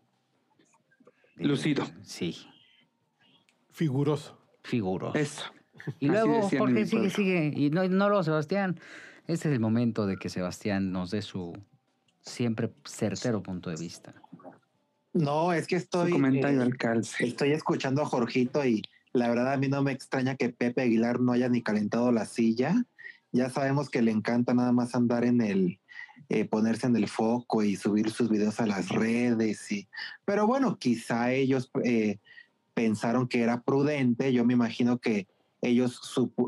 [1.35, 1.85] de- Lucido.
[2.03, 2.47] Sí,
[3.73, 4.39] Figuroso.
[4.63, 5.13] figuro.
[5.17, 5.47] eso.
[6.01, 7.53] Y luego, Jorge, mi sigue, sigue.
[7.55, 8.79] Y no, no lo, Sebastián.
[9.27, 11.57] Este es el momento de que Sebastián nos dé su
[12.21, 14.15] siempre certero punto de vista.
[15.13, 17.25] No, es que Su estoy, comentario eh, al calce.
[17.25, 21.21] estoy escuchando a Jorgito y la verdad a mí no me extraña que Pepe Aguilar
[21.21, 22.85] no haya ni calentado la silla.
[23.31, 25.81] Ya sabemos que le encanta nada más andar en el,
[26.29, 29.71] eh, ponerse en el foco y subir sus videos a las redes.
[29.71, 29.89] Y,
[30.25, 32.19] pero bueno, quizá ellos eh,
[32.75, 34.33] pensaron que era prudente.
[34.33, 35.29] Yo me imagino que
[35.69, 36.01] ellos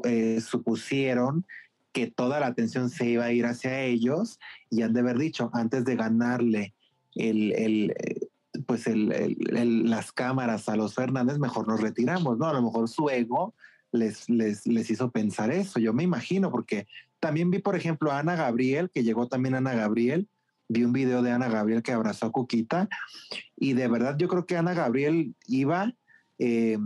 [0.05, 1.47] eh, supusieron
[1.93, 4.39] que toda la atención se iba a ir hacia ellos
[4.71, 6.75] y han de haber dicho, antes de ganarle
[7.15, 8.29] el, el, eh,
[8.67, 12.47] pues el, el- las cámaras a los Fernández, mejor nos retiramos, ¿no?
[12.47, 13.55] A lo mejor su ego
[13.93, 16.87] les, les, les hizo pensar eso, yo me imagino, porque
[17.19, 20.29] también vi, por ejemplo, a Ana Gabriel, que llegó también Ana Gabriel,
[20.69, 22.89] vi un video de Ana Gabriel que abrazó a Cuquita,
[23.57, 25.95] y de verdad yo creo que Ana Gabriel iba,
[26.39, 26.77] eh,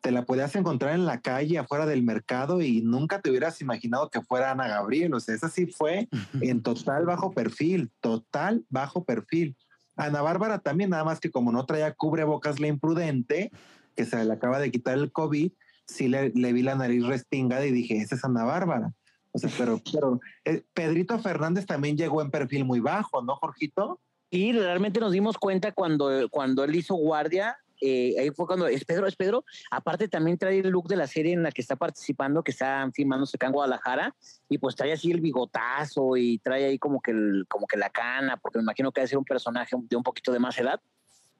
[0.00, 4.10] te la podías encontrar en la calle, afuera del mercado, y nunca te hubieras imaginado
[4.10, 6.08] que fuera Ana Gabriel, o sea, esa sí fue
[6.40, 9.56] en total bajo perfil, total bajo perfil.
[9.96, 13.50] Ana Bárbara también, nada más que como no traía cubrebocas la imprudente,
[13.94, 15.52] que se le acaba de quitar el COVID,
[15.86, 18.94] sí le, le vi la nariz respingada y dije, esa es Ana Bárbara.
[19.32, 24.00] O sea, pero, pero eh, Pedrito Fernández también llegó en perfil muy bajo, ¿no, Jorgito?
[24.30, 28.84] Y realmente nos dimos cuenta cuando, cuando él hizo guardia, eh, ahí fue cuando es
[28.84, 29.44] Pedro, es Pedro.
[29.70, 32.90] Aparte también trae el look de la serie en la que está participando, que está
[32.92, 34.14] filmándose acá en Guadalajara,
[34.48, 37.12] y pues trae así el bigotazo y trae ahí como que,
[37.48, 40.32] como que la cana, porque me imagino que debe ser un personaje de un poquito
[40.32, 40.80] de más edad.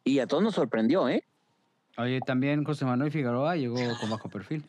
[0.04, 1.24] Y a todos nos sorprendió, ¿eh?
[1.98, 4.64] Oye, también José Manuel Figueroa llegó con bajo perfil.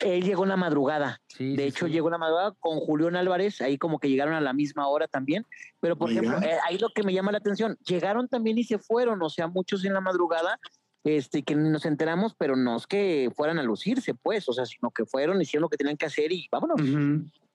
[0.00, 1.20] Él llegó en la madrugada.
[1.28, 1.92] Sí, De sí, hecho, sí.
[1.92, 5.06] llegó en la madrugada con Julián Álvarez, ahí como que llegaron a la misma hora
[5.08, 5.46] también.
[5.80, 6.22] Pero, por Mira.
[6.22, 9.30] ejemplo, eh, ahí lo que me llama la atención, llegaron también y se fueron, o
[9.30, 10.58] sea, muchos en la madrugada,
[11.04, 14.90] este, que nos enteramos, pero no es que fueran a lucirse, pues, o sea, sino
[14.90, 16.80] que fueron, hicieron lo que tenían que hacer y vámonos.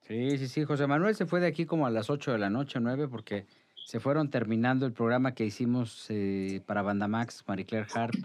[0.07, 0.63] Sí, sí, sí.
[0.63, 3.45] José Manuel se fue de aquí como a las 8 de la noche, 9, porque
[3.85, 8.15] se fueron terminando el programa que hicimos eh, para Banda Max, Marie Claire Harp,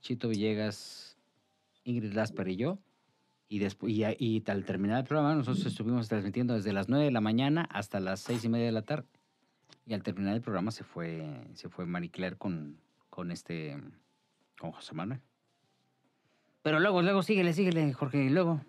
[0.00, 1.16] Chito Villegas,
[1.84, 2.78] Ingrid Lasper y yo.
[3.48, 7.10] Y, después, y, y al terminar el programa, nosotros estuvimos transmitiendo desde las 9 de
[7.12, 9.06] la mañana hasta las 6 y media de la tarde.
[9.86, 12.76] Y al terminar el programa se fue, se fue Marie Claire con,
[13.08, 13.76] con este,
[14.58, 15.20] con José Manuel.
[16.62, 18.60] Pero luego, luego, síguele, síguele, Jorge, y luego.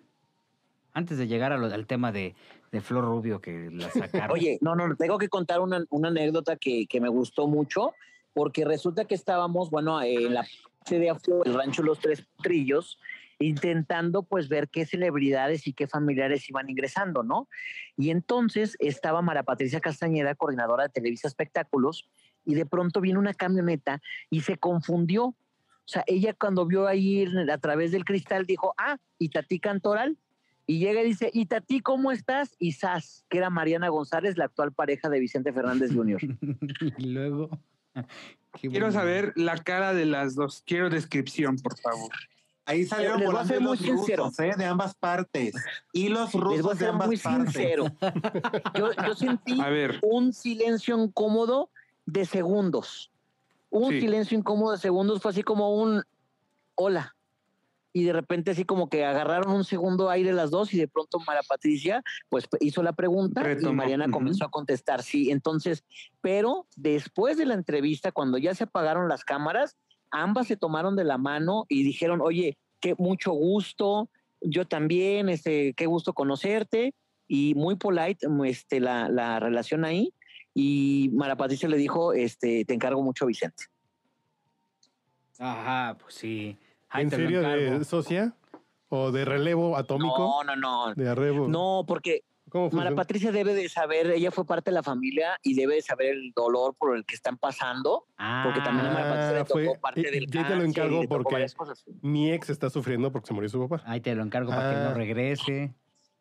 [0.92, 2.34] Antes de llegar a lo- al tema de,
[2.70, 4.30] de Flor Rubio que la sacaron.
[4.38, 7.94] Oye, no, no, tengo que contar una, una anécdota que, que me gustó mucho,
[8.32, 10.46] porque resulta que estábamos, bueno, en la
[10.78, 12.98] parte de afuera del rancho Los Tres Trillos,
[13.38, 17.48] intentando pues ver qué celebridades y qué familiares iban ingresando, ¿no?
[17.96, 22.08] Y entonces estaba Mara Patricia Castañeda, coordinadora de Televisa Espectáculos,
[22.44, 25.26] y de pronto viene una camioneta y se confundió.
[25.26, 30.16] O sea, ella cuando vio ahí a través del cristal dijo, ah, y Tati Cantoral,
[30.66, 32.54] y llega y dice, ¿y Tati cómo estás?
[32.58, 36.20] Y Sas, que era Mariana González, la actual pareja de Vicente Fernández Jr.
[36.98, 37.48] y luego.
[38.52, 38.92] Quiero bueno.
[38.92, 40.62] saber la cara de las dos.
[40.66, 42.10] Quiero descripción, por favor.
[42.68, 44.52] Ahí salieron Les voy a volando ser muy rusos, ¿eh?
[44.58, 45.54] de ambas partes.
[45.90, 47.52] Y los Les voy a rusos de ambas muy partes.
[47.54, 47.84] sincero.
[48.74, 51.70] Yo, yo sentí A ver, un silencio incómodo
[52.04, 53.10] de segundos.
[53.70, 54.00] Un Sí.
[54.02, 56.02] silencio incómodo de segundos fue así como un
[56.74, 57.16] hola.
[57.94, 61.18] Y de repente así como que agarraron un segundo aire las dos y de pronto
[61.26, 63.72] Mara Patricia pues hizo la pregunta y Retomó.
[63.72, 64.12] Mariana Ujú.
[64.12, 65.30] comenzó a contestar sí.
[65.30, 65.84] Entonces,
[66.20, 69.78] pero después de la entrevista, cuando ya se apagaron las cámaras,
[70.10, 74.08] ambas se tomaron de la mano y dijeron, oye, qué mucho gusto,
[74.40, 76.94] yo también, este, qué gusto conocerte
[77.26, 80.12] y muy polite este, la, la relación ahí.
[80.54, 83.64] Y Mara Patricia le dijo, este, te encargo mucho, Vicente.
[85.38, 86.56] Ajá, pues sí.
[86.92, 88.34] ¿En serio de socia?
[88.88, 90.18] ¿O de relevo atómico?
[90.18, 90.94] No, no, no.
[90.94, 91.46] ¿De arrebo?
[91.46, 92.94] No, porque ¿Cómo Mara?
[92.94, 96.32] Patricia debe de saber, ella fue parte de la familia y debe de saber el
[96.34, 98.06] dolor por el que están pasando,
[98.44, 100.64] porque también a Mara Patricia le Ah, tocó fue- parte eh, del yo te lo
[100.64, 101.46] encargo porque-.
[102.02, 103.82] Mi ex está sufriendo porque se murió su papá.
[103.86, 104.94] Ahí te lo encargo para que no Ah.
[104.94, 105.74] regrese.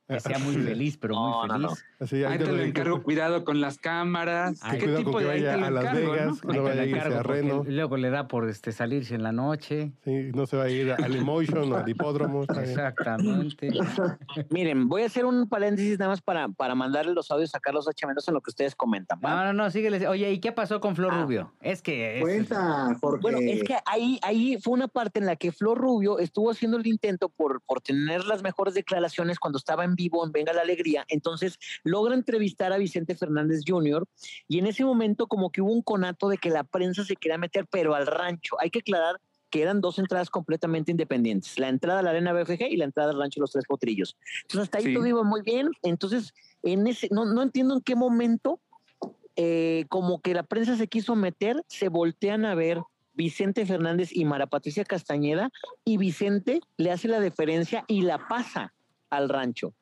[0.08, 1.68] Que sea muy feliz, pero muy No, no, feliz.
[2.00, 2.06] no.
[2.06, 3.04] Así, ahí te lo encargo.
[3.04, 4.60] Cuidado con las cámaras.
[4.64, 6.52] Ay, ¿Qué cuidado tipo con que de ahí te lo a Las encargo, Vegas, no?
[6.54, 7.64] Ahí vaya a irse encargo a Reno.
[7.68, 9.92] luego le da por este, salirse en la noche.
[10.06, 12.44] Sí, no se va a ir al Emotion o al hipódromo.
[12.44, 13.70] Exactamente.
[14.50, 17.88] Miren, voy a hacer un paréntesis nada más para, para mandarle los audios a Carlos
[17.88, 18.06] H.
[18.08, 19.20] Mendoza en lo que ustedes comentan.
[19.24, 19.32] ¿va?
[19.32, 20.08] No, no, no, síguele.
[20.08, 21.22] Oye, ¿y qué pasó con Flor Ah.
[21.24, 21.54] Rubio?
[21.62, 22.18] Es que...
[22.18, 25.78] es- Cuenta, porque Bueno, es que ahí, ahí fue una parte en la que Flor
[25.78, 30.26] Rubio estuvo haciendo el intento por, por tener las mejores declaraciones cuando estaba en vivo
[30.26, 31.04] en Venga la Alegría.
[31.10, 34.06] Entonces logra entrevistar a Vicente Fernández Jr.
[34.48, 37.38] y en ese momento como que hubo un conato de que la prensa se quería
[37.38, 38.56] meter, pero al rancho.
[38.62, 42.64] Hay que aclarar que eran dos entradas completamente independientes, la entrada a la Arena BFG
[42.70, 44.18] y la entrada al rancho Los Tres Potrillos.
[44.44, 44.94] Entonces hasta ahí Sí.
[44.94, 45.72] todo iba muy bien.
[45.84, 46.34] Entonces,
[46.64, 48.60] en ese, no, no entiendo en qué momento
[49.36, 52.82] eh, como que la prensa se quiso meter, se voltean a ver
[53.14, 55.50] Vicente Fernández y Mara Patricia Castañeda
[55.86, 58.74] y Vicente le hace la deferencia y la pasa
[59.10, 59.74] al rancho.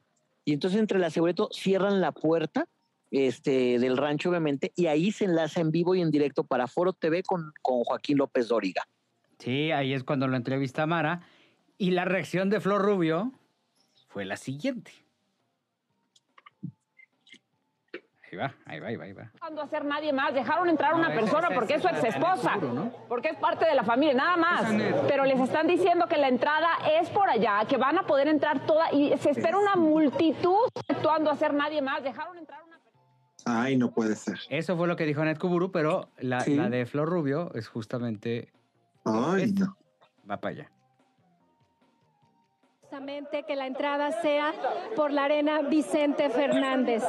[0.46, 2.68] Y entonces entre la seguridad cierran la puerta
[3.12, 6.94] este, del rancho, obviamente, y ahí se enlaza en vivo y en directo para Foro
[6.94, 8.84] TV con, con Joaquín López Dóriga.
[9.40, 11.22] Sí, ahí es cuando lo entrevista Mara.
[11.78, 13.34] Y la reacción de Flor Rubio
[14.08, 15.05] fue la siguiente.
[18.40, 19.32] Ahí Ahí va, ahí va, ahí va, ahí va.
[19.34, 20.34] dejando hacer nadie más.
[20.34, 22.54] Dejaron entrar a una No, persona porque es su ex esposa.
[22.54, 22.92] seguro, ¿no?
[23.08, 24.66] Porque es parte de la familia, nada más.
[25.08, 26.70] Pero les están diciendo que la entrada
[27.00, 28.92] es por allá, que van a poder entrar toda.
[28.94, 32.04] Y se espera una multitud actuando a hacer nadie más.
[32.04, 33.62] Dejaron entrar a una persona.
[33.64, 34.40] Ay, no puede ser.
[34.50, 36.56] Eso fue lo que dijo Anet Kuburu, pero la, Sí.
[36.56, 38.52] la de Flor Rubio es justamente
[39.06, 39.66] Ay, Esto.
[39.66, 39.78] no.
[40.30, 40.72] va para allá.
[43.46, 44.54] Que la entrada sea
[44.96, 47.04] por la arena Vicente Fernández.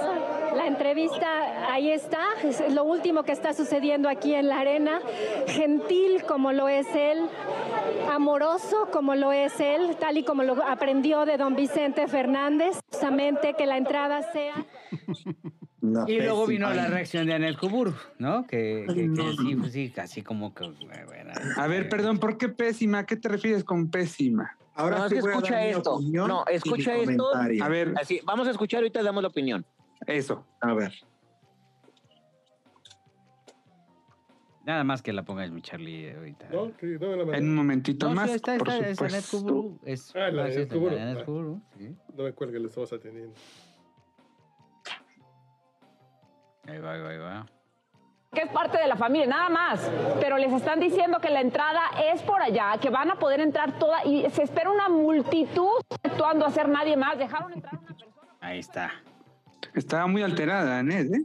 [0.57, 5.01] La entrevista ahí está, es lo último que está sucediendo aquí en la arena.
[5.47, 7.29] Gentil como lo es él,
[8.11, 12.81] amoroso como lo es él, tal y como lo aprendió de don Vicente Fernández.
[12.91, 14.67] Justamente que la entrada sea
[16.09, 18.45] Y luego vino la reacción de Anet Kuburu, ¿no?
[18.45, 20.65] Que, que, que sí, pues sí, casi como que...
[20.65, 22.99] bueno, A ver, perdón, ¿por qué pésima?
[22.99, 24.57] ¿A qué te refieres con pésima?
[24.77, 25.99] Ahora No, sí es que escucha esto.
[26.03, 27.35] No, escucha esto.
[27.35, 29.65] A ver, Así, vamos a escuchar ahorita damos la opinión.
[30.07, 30.45] eso.
[30.61, 30.93] A ver.
[34.65, 36.49] Nada más que la pongas mi Charlie ahorita.
[36.51, 37.39] No, sí, dame la mano.
[37.39, 39.39] En un momentito No, sí, más, está, por está, es Anet supuesto.
[39.39, 39.79] Kuburu.
[39.85, 41.61] Es, Ah, la de Anet Ah.
[41.79, 41.97] Sí.
[42.17, 43.33] No me cuelgue, le estamos atendiendo.
[46.67, 47.47] Ahí va, ahí va, ahí va.
[48.37, 49.91] Que es parte de la familia, nada más.
[50.21, 51.81] Pero les están diciendo que la entrada
[52.13, 54.05] es por allá, que van a poder entrar toda.
[54.05, 55.71] Y se espera una multitud
[56.03, 57.17] actuando a hacer nadie más.
[57.17, 58.13] Dejaron entrar a una persona.
[58.41, 58.91] Ahí está.
[59.75, 61.25] Estaba muy alterada, Anet, ¿eh?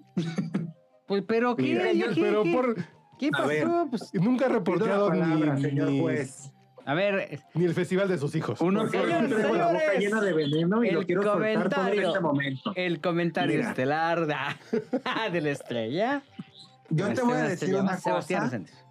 [1.05, 1.63] Pues, pero ¿qué?
[1.63, 2.75] Mira, ¿Qué- Pero qué- por...
[3.19, 3.47] ¿Qué pasó?
[3.47, 3.67] ver.
[3.89, 6.51] Pues, Nunca la reporteado palabra, ni, señor ni- juez.
[6.85, 8.59] a ver, ni el festival de sus hijos.
[8.61, 12.07] Uno que la boca llena de veneno y el lo quiero todo en comentario.
[12.07, 12.71] este momento.
[12.75, 13.69] el comentario Mira.
[13.69, 14.35] estelar de,
[15.31, 16.21] de la estrella.
[16.91, 18.57] Yo te voy a decir una Sebastián cosa.
[18.57, 18.85] Reséndiz.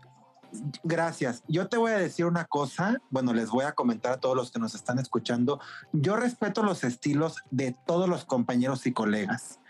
[0.83, 1.45] Gracias.
[1.47, 3.01] Yo te voy a decir una cosa.
[3.11, 5.61] Bueno, les voy a comentar a todos los que nos están escuchando.
[5.93, 9.61] Yo respeto los estilos de todos los compañeros y colegas.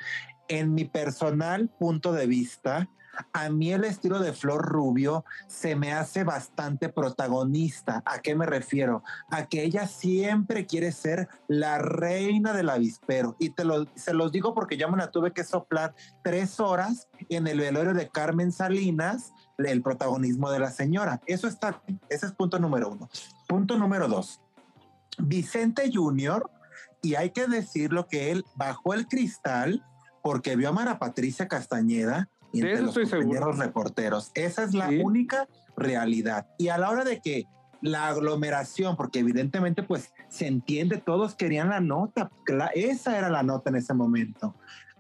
[0.48, 2.88] En mi personal punto de vista,
[3.32, 8.02] a mí el estilo de Flor Rubio se me hace bastante protagonista.
[8.04, 9.02] ¿A qué me refiero?
[9.30, 13.36] A que ella siempre quiere ser la reina del avispero.
[13.38, 17.08] Y te lo, se los digo porque yo me la tuve que soplar tres horas
[17.28, 21.20] en el velorio de Carmen Salinas, el protagonismo de la señora.
[21.26, 21.82] Eso está.
[22.08, 23.08] Ese es punto número uno.
[23.48, 24.40] Punto número dos.
[25.18, 26.50] Vicente Junior,
[27.02, 29.84] y hay que decirlo que él bajó el cristal
[30.22, 33.40] porque vio a Mara Patricia Castañeda y De entre eso los estoy seguro.
[33.40, 34.30] compañeros reporteros.
[34.34, 34.98] Esa es la Sí.
[35.02, 36.46] única realidad.
[36.58, 37.44] Y a la hora de que
[37.82, 43.42] la aglomeración, porque evidentemente pues se entiende, todos querían la nota, cla- esa era la
[43.42, 44.54] nota en ese momento.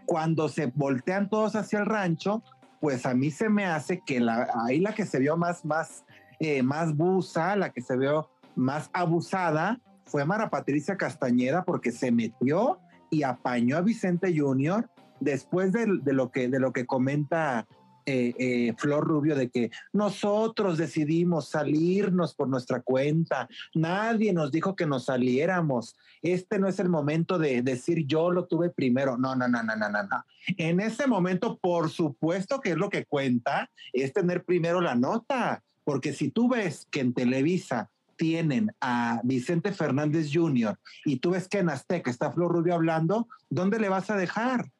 [0.06, 2.42] Cuando se voltean todos hacia el rancho,
[2.80, 6.04] pues a mí se me hace que la, ahí la que se vio más, más,
[6.38, 12.10] eh, más busa, la que se vio más abusada, fue Mara Patricia Castañeda porque se
[12.10, 14.88] metió y apañó a Vicente Junior
[15.20, 17.66] después de, de lo, que, de lo que comenta
[18.06, 24.74] eh, eh, Flor Rubio de que nosotros decidimos salirnos por nuestra cuenta, nadie nos dijo
[24.74, 29.36] que nos saliéramos, este no es el momento de decir yo lo tuve primero, no,
[29.36, 30.24] no, no, no, no, no, no.
[30.56, 35.62] En ese momento, por supuesto que es lo que cuenta, es tener primero la nota,
[35.84, 40.78] porque si tú ves que en Televisa tienen a Vicente Fernández Jr.
[41.04, 44.70] y tú ves que en Azteca está Flor Rubio hablando, ¿dónde le vas a dejar?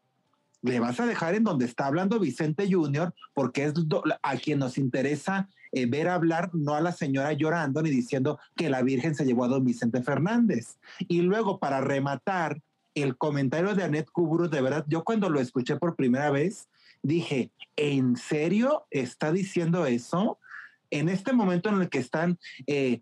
[0.63, 3.75] Le vas a dejar en donde está hablando Vicente Jr., porque es
[4.23, 8.69] a quien nos interesa eh, ver hablar, no a la señora llorando ni diciendo que
[8.69, 10.79] la Virgen se llevó a don Vicente Fernández.
[10.99, 12.61] Y luego, para rematar,
[12.95, 16.69] el comentario de Anet Kuburu, de verdad, yo cuando lo escuché por primera vez,
[17.03, 20.39] dije, ¿en serio está diciendo eso?
[20.91, 23.01] En este momento en el que están eh,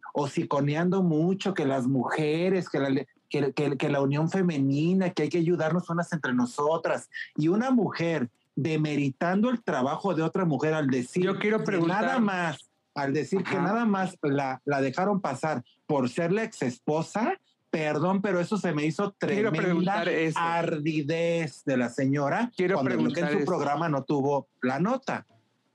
[1.02, 5.38] mucho que las mujeres, que la, que, que- que la unión femenina, que hay que
[5.38, 11.24] ayudarnos unas entre nosotras, y una mujer demeritando el trabajo de otra mujer al decir
[11.24, 13.62] Yo quiero que preguntar- nada más, al decir que Ajá.
[13.62, 17.34] nada más la, la dejaron pasar por ser la ex esposa,
[17.70, 22.94] perdón, pero eso se me hizo tremenda preguntar ardidez de la señora Quiero cuando que
[22.96, 25.26] en preguntar su programa no tuvo la nota.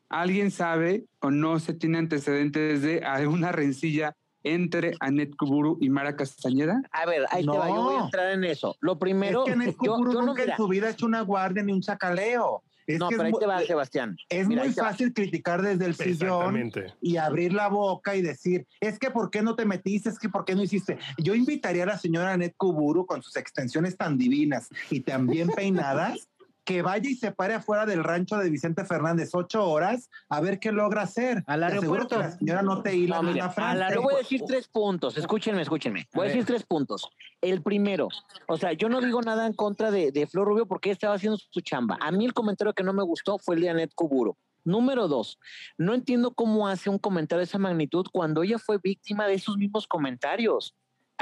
[0.10, 6.16] ¿Alguien sabe o no se tiene antecedentes de alguna rencilla entre Anet Kuburu y Mara
[6.16, 6.82] Castañeda?
[6.92, 8.06] A ver, ahí te va, yo voy a No.
[8.06, 8.76] entrar en eso.
[8.82, 10.92] Lo primero, es que Anet yo, Kuburu yo no, nunca mira, en su vida ha
[10.92, 12.64] hecho una guardia ni un chacaleo.
[12.86, 14.18] Es no, que pero ahí te va, Sebastián.
[14.28, 16.70] es Mira, muy fácil criticar desde el sillón
[17.00, 20.10] y abrir la boca y decir, es que ¿por qué no te metiste?
[20.10, 20.98] Es que ¿por qué no hiciste?
[21.18, 25.48] Yo invitaría a la señora Anet Kuburu con sus extensiones tan divinas y tan bien
[25.56, 26.28] peinadas
[26.64, 30.60] que vaya y se pare afuera del rancho de Vicente Fernández ocho horas a ver
[30.60, 31.44] qué logra hacer.
[31.48, 32.18] Al aeropuerto.
[32.18, 33.96] que la señora no te hila No, una frase.
[33.96, 35.18] Yo voy a decir tres puntos.
[35.18, 36.08] Escúchenme, escúchenme.
[36.14, 37.10] Voy a, decir tres puntos.
[37.42, 38.08] El primero,
[38.48, 41.16] o sea, yo no digo nada en contra de, de Flor Rubio porque ella estaba
[41.16, 41.98] haciendo su chamba.
[42.00, 44.38] A mí el comentario que no me gustó fue el de Anet Kuburo.
[44.66, 45.40] Número dos,
[45.78, 49.58] no entiendo cómo hace un comentario de esa magnitud cuando ella fue víctima de esos
[49.58, 50.74] mismos comentarios.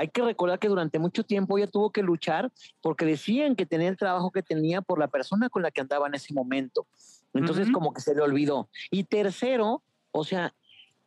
[0.02, 3.88] Hay que recordar que durante mucho tiempo ella tuvo que luchar porque decían que tenía
[3.88, 6.88] el trabajo que tenía por la persona con la que andaba en ese momento.
[7.36, 7.74] Entonces, Ujú.
[7.74, 8.68] como que se le olvidó.
[8.90, 10.56] Y tercero, o sea,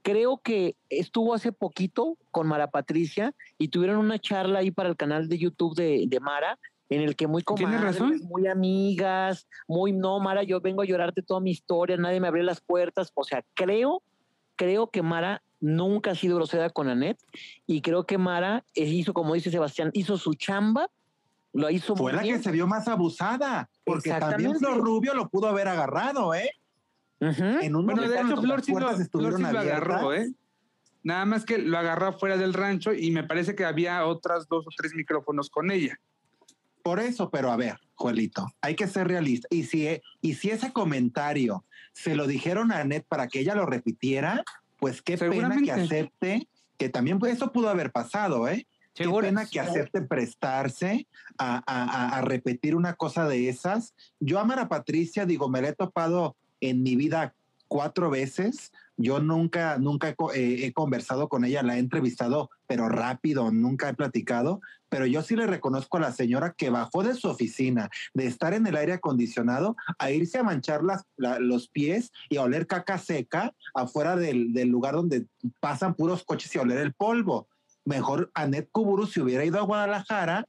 [0.03, 4.97] creo que estuvo hace poquito con Mara Patricia y tuvieron una charla ahí para el
[4.97, 9.91] canal de YouTube de, de Mara, en el que muy ¿Tienes comadres, muy amigas, muy
[9.91, 13.11] no, Mara, yo vengo a llorarte toda mi historia, nadie me abrió las puertas.
[13.15, 14.05] O sea, creo,
[14.57, 17.19] creo que Mara nunca ha sido grosera con Anet
[17.67, 20.89] y creo que Mara eh, hizo, como dice Sebastián, hizo su chamba,
[21.53, 22.37] lo hizo Fue muy la bien.
[22.37, 24.57] que se vio más abusada, porque también.
[24.59, 26.51] Flor Rubio lo pudo haber agarrado, ¿eh?
[27.21, 30.33] En un Bueno, de hecho, Flor las sí, lo, Flor estuvieron sí lo agarró, ¿eh?
[31.05, 34.67] Nada más que lo agarró fuera del rancho y me parece que había otras dos
[34.67, 35.99] o tres micrófonos con ella.
[36.85, 39.49] Por eso, pero a ver, Juelito, hay que ser realista.
[39.51, 39.89] Y si,
[40.21, 41.65] y si ese comentario
[41.95, 44.45] se lo dijeron a Anet para que ella lo repitiera,
[44.79, 48.67] pues qué pena que acepte, que también pues, eso pudo haber pasado, ¿eh?
[48.95, 51.07] Qué pena que acepte prestarse
[51.39, 53.95] a, a- a- a repetir una cosa de esas.
[54.21, 57.35] Yo a Mara Patricia, digo, me la he topado en mi vida
[57.67, 58.73] cuatro veces.
[58.99, 63.89] Yo nunca, nunca he, eh, he conversado con ella, la he entrevistado, pero rápido, nunca
[63.89, 64.61] he platicado.
[64.89, 68.55] Pero yo sí le reconozco a la señora que bajó de su oficina, de estar
[68.55, 72.67] en el aire acondicionado, a irse a manchar las, la- los pies y a oler
[72.67, 75.27] caca seca afuera del, del lugar donde
[75.61, 77.49] pasan puros coches y a oler el polvo.
[77.85, 80.47] Mejor Anet Kuburu se hubiera ido a Guadalajara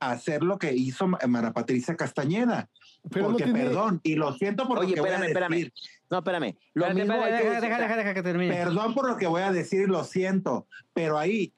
[0.00, 2.68] a hacer lo que hizo Ma- Mara Patricia Castañeda.
[3.10, 5.28] Pero no porque, tiene- perdón, y lo siento por Oye, lo que espérame, voy a
[5.28, 5.50] espérame.
[5.52, 5.72] decir.
[6.10, 6.56] No, espérame.
[6.74, 8.54] Lo Espérate, mismo deja, decir- deja, deja, deja que termine.
[8.54, 11.52] Perdón por lo que voy a decir lo siento, pero ahí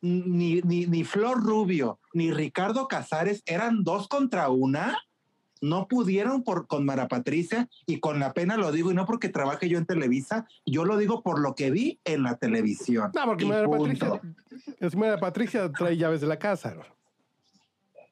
[0.00, 4.96] ni, ni, ni Flor Rubio ni Ricardo Casares eran dos contra una.
[5.62, 9.30] No pudieron por, con Mara Patricia y con la pena lo digo, y no porque
[9.30, 13.10] trabaje yo en Televisa, yo lo digo por lo que vi en la televisión.
[13.14, 14.20] No, porque punto.
[14.20, 16.74] Patricia, es María Patricia trae llaves de la casa.
[16.74, 16.82] ¿no?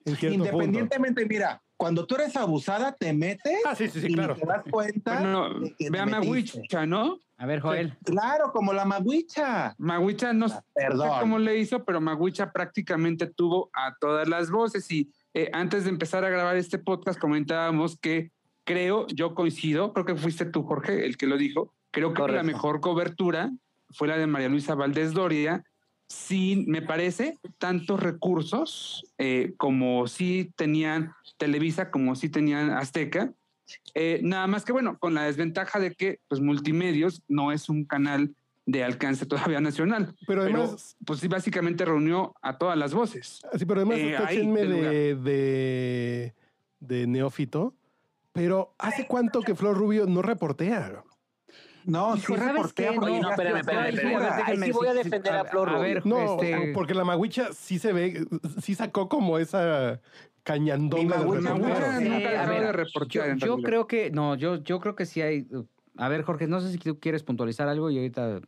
[0.07, 0.55] En cierto punto.
[0.55, 4.35] Independientemente, mira, cuando tú eres abusada, te metes Ah, sí, sí, sí, y claro.
[4.37, 5.21] te das cuenta.
[5.21, 6.07] Bueno, de que te ve a.
[6.07, 7.19] Maguicha, ¿no?
[7.37, 7.95] A ver, Joel.
[8.03, 9.75] Claro, como la maguicha.
[9.77, 11.11] Maguicha no sé Perdón.
[11.21, 14.91] cómo le hizo, pero Maguicha prácticamente tuvo a todas las voces.
[14.91, 18.31] Y eh, antes de empezar a grabar este podcast comentábamos que
[18.65, 21.75] creo, yo coincido, creo que fuiste tú, Jorge, el que lo dijo.
[21.91, 23.51] Creo que la mejor cobertura
[23.91, 25.63] fue la de María Luisa Valdés Doria,
[26.09, 33.33] sin, me parece, tantos recursos eh, como sí tenían Televisa, como sí tenían Azteca.
[33.95, 37.85] Eh, nada más que bueno, con la desventaja de que pues Multimedios no es un
[37.85, 38.35] canal
[38.67, 40.15] de alcance todavía nacional.
[40.27, 43.41] Pero Pero, además, pues sí, básicamente reunió a todas las voces.
[43.59, 46.35] sí, pero además eh, ahí, de, de,
[46.81, 47.75] de neófito.
[48.33, 51.05] Pero ¿hace cuánto que Flor Rubio no reportea?
[51.85, 52.95] No, sí ¿sabes reportea qué?
[52.97, 54.43] porque Oye, no, ya espérame, espérame.
[54.47, 56.07] Ahí sí voy a defender a Flor A ver.
[56.07, 58.27] No, este, porque la magüicha sí se ve,
[58.63, 60.01] sí sacó como esa
[60.43, 61.59] cañandonga reportero.
[61.59, 62.87] Maguicha a ver,
[63.37, 65.47] yo, creo que, no, yo, yo creo que sí hay.
[65.97, 68.41] A ver, Jorge, no sé si tú quieres puntualizar algo y ahorita.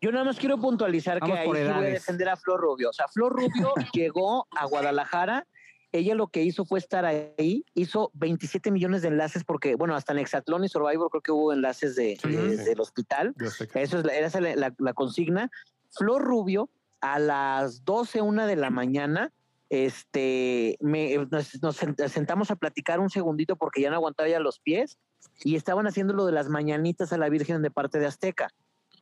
[0.00, 2.90] Yo nada más quiero puntualizar Vamos que ahí sí voy a defender a Flor Rubio.
[2.90, 5.46] O sea, Flor Rubio llegó a Guadalajara.
[5.94, 10.12] Ella lo que hizo fue estar ahí, hizo 27 millones de enlaces porque, bueno, hasta
[10.12, 12.64] en Exatlón y Survivor creo que hubo enlaces de, Sí, de- sí.
[12.64, 13.32] del hospital.
[13.74, 15.52] Eso es la, esa es la, la- la consigna.
[15.96, 16.68] Flor Rubio,
[17.00, 19.30] a las 12, una de la mañana,
[19.70, 24.40] este, me, nos, nos sent- sentamos a platicar un segundito porque ya no aguantaba ya
[24.40, 24.98] los pies
[25.44, 28.48] y estaban haciendo lo de las mañanitas a la Virgen de parte de Azteca.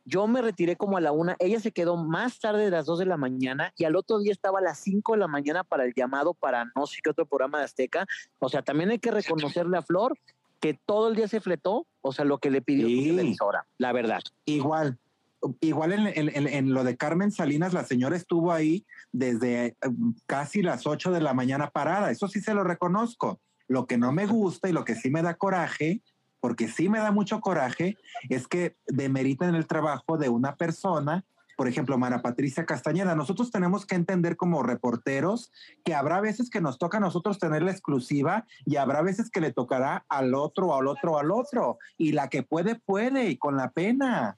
[0.05, 2.99] Yo me retiré como a la una, ella se quedó más tarde de las 2
[2.99, 5.85] de la mañana y al otro día estaba a las 5 de la mañana para
[5.85, 8.05] el llamado para no sé qué otro programa de Azteca.
[8.39, 10.17] O sea, también hay que reconocerle a Flor
[10.59, 13.09] que todo el día se fletó, o sea, lo que le pidió Sí.
[13.09, 14.19] su televisora, la verdad.
[14.45, 14.97] Igual,
[15.61, 19.75] igual en, en- en- en lo de Carmen Salinas, la señora estuvo ahí desde eh,
[20.25, 22.11] casi las 8 de la mañana parada.
[22.11, 23.39] Eso sí se lo reconozco.
[23.69, 26.01] Lo que no me gusta y lo que sí me da coraje,
[26.43, 31.23] porque sí me da mucho coraje, es que demeritan el trabajo de una persona.
[31.55, 35.53] Por ejemplo, Mara Patricia Castañeda, nosotros tenemos que entender como reporteros
[35.85, 39.39] que habrá veces que nos toca a nosotros tener la exclusiva y habrá veces que
[39.39, 41.77] le tocará al otro, al otro, al otro.
[41.97, 44.37] Y la que puede, puede, y con la pena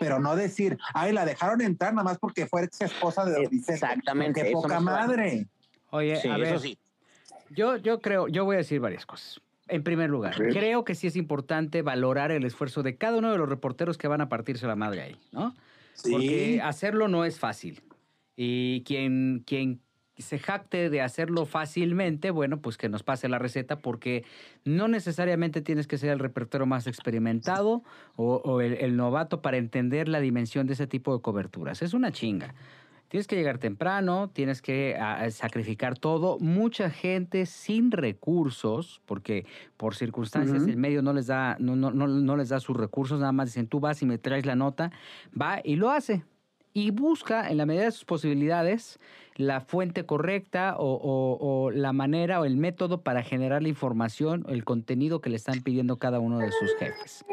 [0.00, 3.74] pero no decir, ay, la dejaron entrar nada más porque fue ex esposa de Vicente.
[3.74, 5.48] Exactamente, Qué poca madre.
[5.90, 6.78] Oye, Sí, a ver, eso sí.
[7.50, 9.42] Yo, yo creo, yo voy a decir varias cosas.
[9.68, 13.38] En primer lugar, creo que sí es importante valorar el esfuerzo de cada uno de
[13.38, 15.54] los reporteros que van a partirse la madre ahí, ¿no?
[16.10, 17.82] Porque hacerlo no es fácil.
[18.34, 19.80] Y quien, quien
[20.18, 24.24] se jacte de hacerlo fácilmente, bueno, pues que nos pase la receta porque
[24.64, 27.82] no necesariamente tienes que ser el reportero más experimentado
[28.16, 31.82] o, el, el, novato para entender la dimensión de ese tipo de coberturas.
[31.82, 32.54] Es una chinga.
[33.12, 36.38] Tienes que llegar temprano, tienes que ah, sacrificar todo.
[36.38, 39.44] Mucha gente sin recursos, porque
[39.76, 43.32] por circunstancias el medio no les da, no, no, no, les da sus recursos, nada
[43.32, 44.92] más dicen tú vas y me traes la nota,
[45.38, 46.24] va y lo hace.
[46.72, 48.98] Y busca, en la medida de sus posibilidades,
[49.36, 54.64] la fuente correcta o, o, la manera o el método para generar la información, el
[54.64, 57.26] contenido que le están pidiendo cada uno de sus jefes.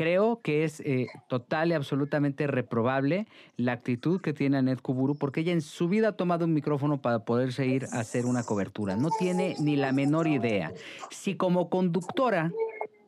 [0.00, 3.26] Creo que es eh, total y absolutamente reprobable
[3.58, 7.02] la actitud que tiene Anet Kuburu porque ella en su vida ha tomado un micrófono
[7.02, 8.96] para poderse ir a hacer una cobertura.
[8.96, 10.72] No tiene ni la menor idea.
[11.10, 12.50] Si como conductora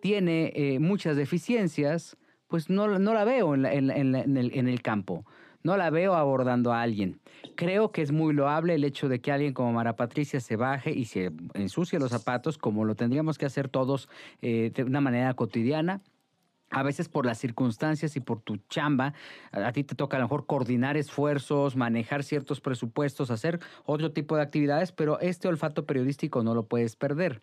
[0.02, 5.24] tiene eh, muchas deficiencias, pues no, no la veo en, en el campo
[5.64, 7.20] no la veo abordando a alguien.
[7.54, 10.90] Creo que es muy loable el hecho de que alguien como Mara Patricia se baje
[10.90, 14.08] y se ensucie los zapatos, como lo tendríamos que hacer todos
[14.40, 16.02] eh, de una manera cotidiana
[16.72, 19.14] a veces por las circunstancias y por tu chamba,
[19.52, 24.36] a ti te toca a lo mejor coordinar esfuerzos, manejar ciertos presupuestos, hacer otro tipo
[24.36, 27.42] de actividades, pero este olfato periodístico no lo puedes perder.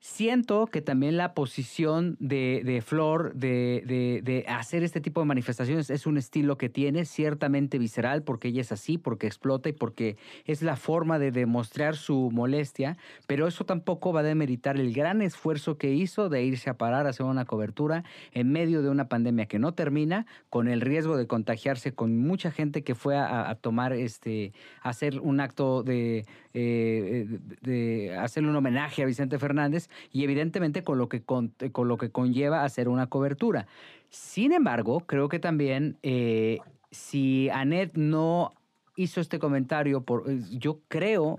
[0.00, 6.16] Siento que también la posición de, Flor de, hacer este tipo de manifestaciones es un
[6.16, 10.76] estilo que tiene ciertamente visceral porque ella es así, porque explota y porque es la
[10.76, 12.96] forma de demostrar su molestia,
[13.26, 17.06] pero eso tampoco va a demeritar el gran esfuerzo que hizo de irse a parar
[17.06, 21.16] a hacer una cobertura en medio de una pandemia que no termina, con el riesgo
[21.16, 26.24] de contagiarse con mucha gente que fue a, tomar, este, hacer un acto de,
[26.54, 27.26] eh,
[27.62, 31.52] de hacerle un homenaje a Vicente Fernández y evidentemente con lo que, con,
[31.84, 33.66] lo que conlleva hacer una cobertura.
[34.10, 36.58] Sin embargo, creo que también eh,
[36.90, 38.52] si Anet no
[38.96, 41.38] hizo este comentario, por, eh, yo creo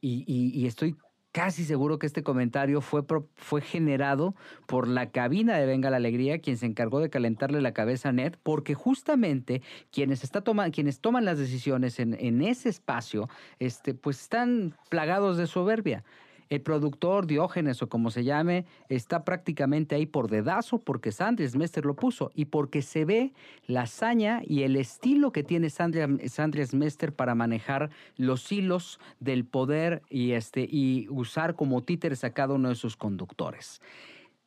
[0.00, 0.96] y, y, estoy
[1.32, 3.04] casi seguro que este comentario fue,
[3.34, 4.34] fue generado
[4.66, 8.12] por la cabina de Venga la Alegría, quien se encargó de calentarle la cabeza a
[8.12, 14.20] Ned, porque justamente quienes, está quienes toman las decisiones en, en, ese espacio, este, pues
[14.20, 16.04] están plagados de soberbia.
[16.50, 21.84] El productor Diógenes o como se llame está prácticamente ahí por dedazo porque Sandra Smester
[21.84, 23.32] lo puso y porque se ve
[23.66, 30.02] la hazaña y el estilo que tiene Sandra Smester para manejar los hilos del poder
[30.08, 33.80] y, este, y usar como títeres a cada uno de sus conductores.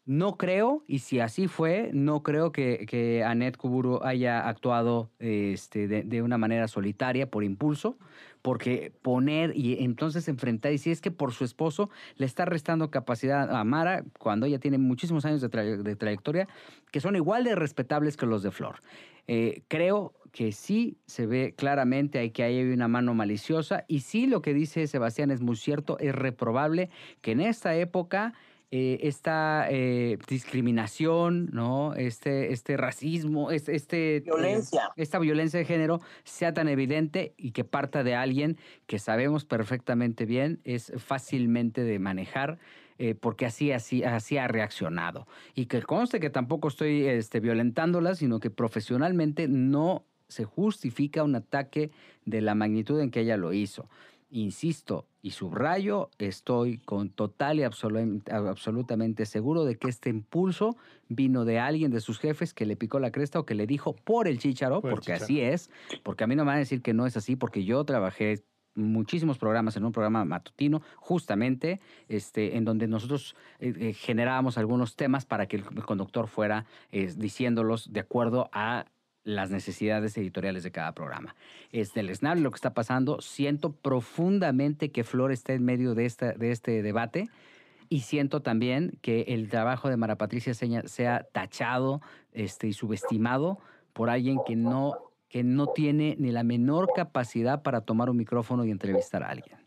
[0.06, 5.88] No creo, y si así fue, no creo que, que Annette Kuburu haya actuado este,
[5.88, 8.00] de, una manera solitaria por impulso,
[8.42, 12.90] porque poner y entonces enfrentar, y si es que por su esposo le está restando
[12.90, 16.48] capacidad a Mara, cuando ella tiene muchísimos años de, trayectoria,
[16.92, 18.80] que son igual de respetables que los de Flor.
[19.28, 24.26] Eh, creo que sí se ve claramente hay que hay una mano maliciosa, y sí
[24.26, 26.90] lo que dice Sebastián es muy cierto, es reprobable
[27.22, 28.34] que en esta época
[28.74, 31.94] eh, esta eh, discriminación, ¿no?
[31.94, 34.92] Este, este racismo, este, este violencia.
[34.96, 38.58] esta violencia de género sea tan evidente y que parta de alguien
[38.88, 42.60] que sabemos perfectamente bien es fácilmente de manejar.
[42.98, 45.28] Eh, porque así, así, así ha reaccionado.
[45.56, 51.36] Y que conste que tampoco estoy este, violentándola, sino que profesionalmente no se justifica un
[51.36, 51.92] ataque
[52.26, 53.90] de la magnitud en que ella lo hizo.
[54.34, 60.78] Insisto y subrayo, estoy con total y absolutamente seguro de que este impulso
[61.10, 63.94] vino de alguien de sus jefes que le picó la cresta o que le dijo
[63.94, 65.70] por el chicharo, porque así es,
[66.04, 68.44] porque a mí no me van a decir que no es así, porque yo trabajé
[68.74, 74.96] muchísimos programas en un programa matutino, justamente este, en donde nosotros eh, eh, generábamos algunos
[74.96, 78.86] temas para que el conductor fuera eh, diciéndolos de acuerdo a
[79.24, 81.36] las necesidades editoriales de cada programa.
[81.72, 83.22] Es del SNAP lo que está pasando.
[83.22, 87.30] Siento profundamente que Flor está en medio de, esta, de este debate
[87.90, 92.02] y siento también que el trabajo de Mara Patricia sea tachado
[92.32, 93.60] este, y subestimado
[93.94, 94.94] por alguien que no,
[95.28, 99.58] que no tiene ni la menor capacidad para tomar un micrófono y entrevistar a alguien.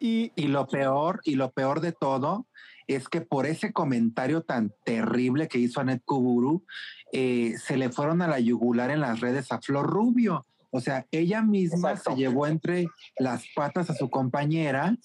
[0.00, 2.46] Y, y lo peor, y lo peor de todo
[2.94, 6.64] es que por ese comentario tan terrible que hizo Anet Kuburu,
[7.12, 10.46] eh, se le fueron a la yugular en las redes a Flor Rubio.
[10.70, 12.86] O sea, ella misma se llevó entre
[13.18, 14.96] las patas a su compañera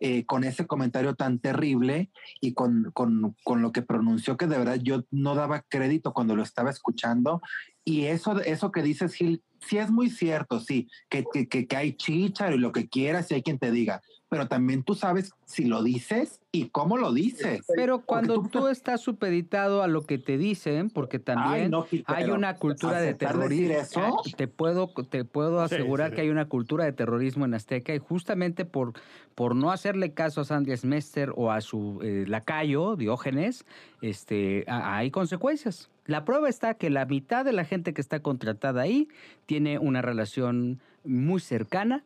[0.00, 2.10] eh, con ese comentario tan terrible
[2.40, 6.34] y con, con, con, lo que pronunció que de verdad yo no daba crédito cuando
[6.34, 7.40] lo estaba escuchando.
[7.84, 11.92] Y eso, eso que dices, Gil, sí es muy cierto, sí, que, que, que hay
[11.92, 14.02] chicharo y lo que quieras y hay quien te diga,
[14.32, 17.60] pero también tú sabes si lo dices y cómo lo dices.
[17.76, 21.82] Pero cuando tú- tú estás supeditado a lo que te dicen, porque también Ay, no,
[21.82, 23.82] Gil, hay una cultura de ¿aceptar decir terrorismo.
[23.82, 24.00] eso?
[24.00, 26.14] Ah, Te puedo, te puedo asegurar sí.
[26.16, 28.94] que hay una cultura de terrorismo en Azteca y justamente por,
[29.34, 33.66] por no hacerle caso a Sandy Smester o a su eh, lacayo, Diógenes,
[34.00, 35.90] este, hay consecuencias.
[36.06, 39.08] La prueba está que la mitad de la gente que está contratada ahí
[39.44, 42.02] tiene una relación muy cercana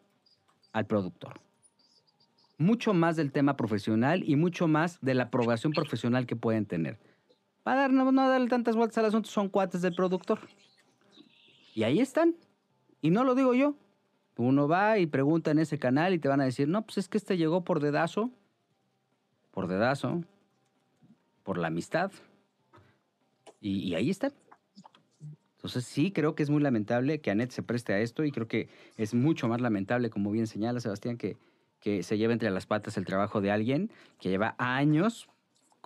[0.72, 1.34] al productor
[2.58, 6.98] mucho más del tema profesional y mucho más de la aprobación profesional que pueden tener.
[7.62, 10.40] Para dar, no, darle tantas vueltas al asunto, son cuates del productor.
[11.74, 12.36] Y ahí están.
[13.02, 13.74] Y no lo digo yo.
[14.36, 17.08] Uno va y pregunta en ese canal y te van a decir, no, pues es
[17.08, 18.30] que este llegó por dedazo,
[19.50, 20.22] por dedazo,
[21.42, 22.12] por la amistad.
[23.60, 24.32] Y, y ahí están.
[25.56, 28.46] Entonces sí, creo que es muy lamentable que Anet se preste a esto y creo
[28.46, 31.36] que es mucho más lamentable, como bien señala Sebastián, que,
[31.80, 35.28] que se lleve entre las patas el trabajo de alguien que lleva años,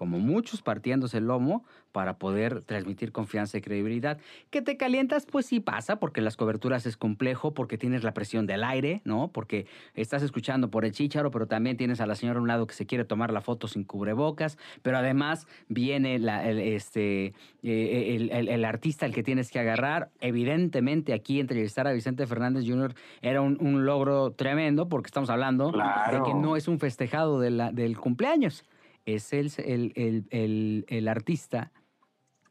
[0.00, 4.16] como muchos, partiéndose el lomo para poder transmitir confianza y credibilidad.
[4.48, 5.26] ¿Que te calientas?
[5.26, 9.28] Pues sí pasa, porque las coberturas es complejo, porque tienes la presión del aire, ¿no?
[9.28, 12.66] Porque estás escuchando por el chícharo, pero también tienes a la señora a un lado
[12.66, 18.16] que se quiere tomar la foto sin cubrebocas, pero además viene la- el, este, eh,
[18.16, 20.08] el, el- el artista al que tienes que agarrar.
[20.22, 22.94] Evidentemente aquí entrevistar a Vicente Fernández Jr.
[23.20, 26.16] era un, un logro tremendo, porque estamos hablando Claro.
[26.16, 28.64] de que no es un festejado de la- del cumpleaños,
[29.06, 31.72] es el, el, el- el- artista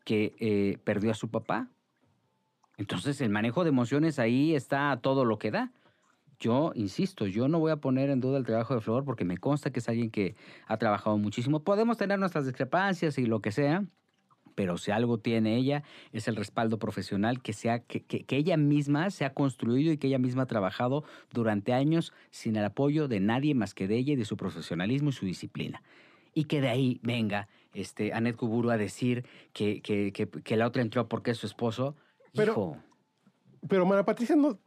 [0.04, 1.70] que eh, perdió a su papá.
[2.78, 5.72] Entonces el manejo de emociones ahí está todo lo que da.
[6.40, 9.38] Yo, insisto, yo no voy a poner en duda el trabajo de Flor porque me
[9.38, 10.36] consta que es alguien que
[10.68, 11.64] ha trabajado muchísimo.
[11.64, 13.84] Podemos tener nuestras discrepancias y lo que sea,
[14.56, 15.84] pero si algo tiene ella
[16.14, 20.08] es el respaldo profesional que, sea, que- que ella misma se ha construido y que
[20.08, 24.14] ella misma ha trabajado durante años sin el apoyo de nadie más que de ella
[24.14, 25.84] y de su profesionalismo y su disciplina.
[26.40, 30.66] Y que de ahí venga este, Anet Kuburu a decir que, que, que- que la
[30.68, 31.96] otra entró porque es su esposo.
[32.34, 32.78] Pero- Hijo,
[33.68, 34.58] Pero Mara Patricia no,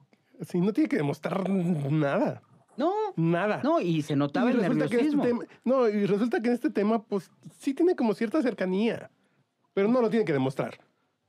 [0.43, 2.43] sí, no tiene que demostrar nada.
[2.77, 3.63] no, Nada.
[3.65, 5.23] no, y se notaba Y el este nerviosismo.
[5.23, 9.11] tema, no, y resulta que en este tema, pues sí tiene como cierta cercanía,
[9.73, 10.79] pero no lo tiene que demostrar.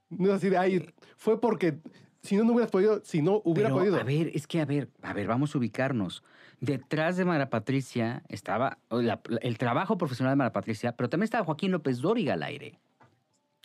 [0.09, 0.85] No es así de, ay,
[1.15, 1.79] fue porque
[2.21, 3.95] si no, no hubieras podido, si no hubiera Pero, podido.
[3.97, 6.21] A ver, es que, a ver, a ver, vamos a ubicarnos.
[6.67, 11.43] Detrás de Mara Patricia estaba la- el trabajo profesional de Mara Patricia, pero también estaba
[11.43, 12.79] Joaquín López Dóriga al aire.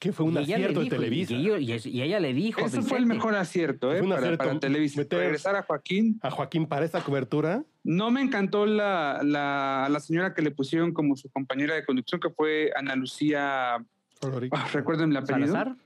[0.01, 1.35] que fue un Y acierto de Televisa.
[1.35, 2.61] Y, ella le dijo.
[2.61, 3.99] Ese fue el mejor acierto, ¿eh?
[3.99, 5.01] Fue un Para, acierto para Televisa.
[5.01, 6.21] meter- Regresar a Joaquín.
[6.23, 7.65] A Joaquín para esta cobertura.
[7.83, 12.21] No me encantó la, la, la señora que le pusieron como su compañera de conducción,
[12.21, 13.85] que fue Ana Lucía.
[14.23, 14.53] Oloric.
[14.57, 15.49] ah, recuerden el apellido.
[15.49, 15.77] Salazar.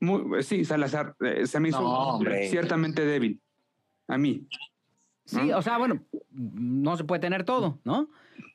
[0.00, 1.14] Muy- sí, Salazar.
[1.20, 2.20] eh, se me hizo No,
[2.50, 3.40] ciertamente débil.
[4.06, 4.46] A mí.
[5.24, 5.58] Sí, ¿no?
[5.58, 6.02] o sea, bueno,
[6.32, 8.08] no se puede tener todo, ¿no?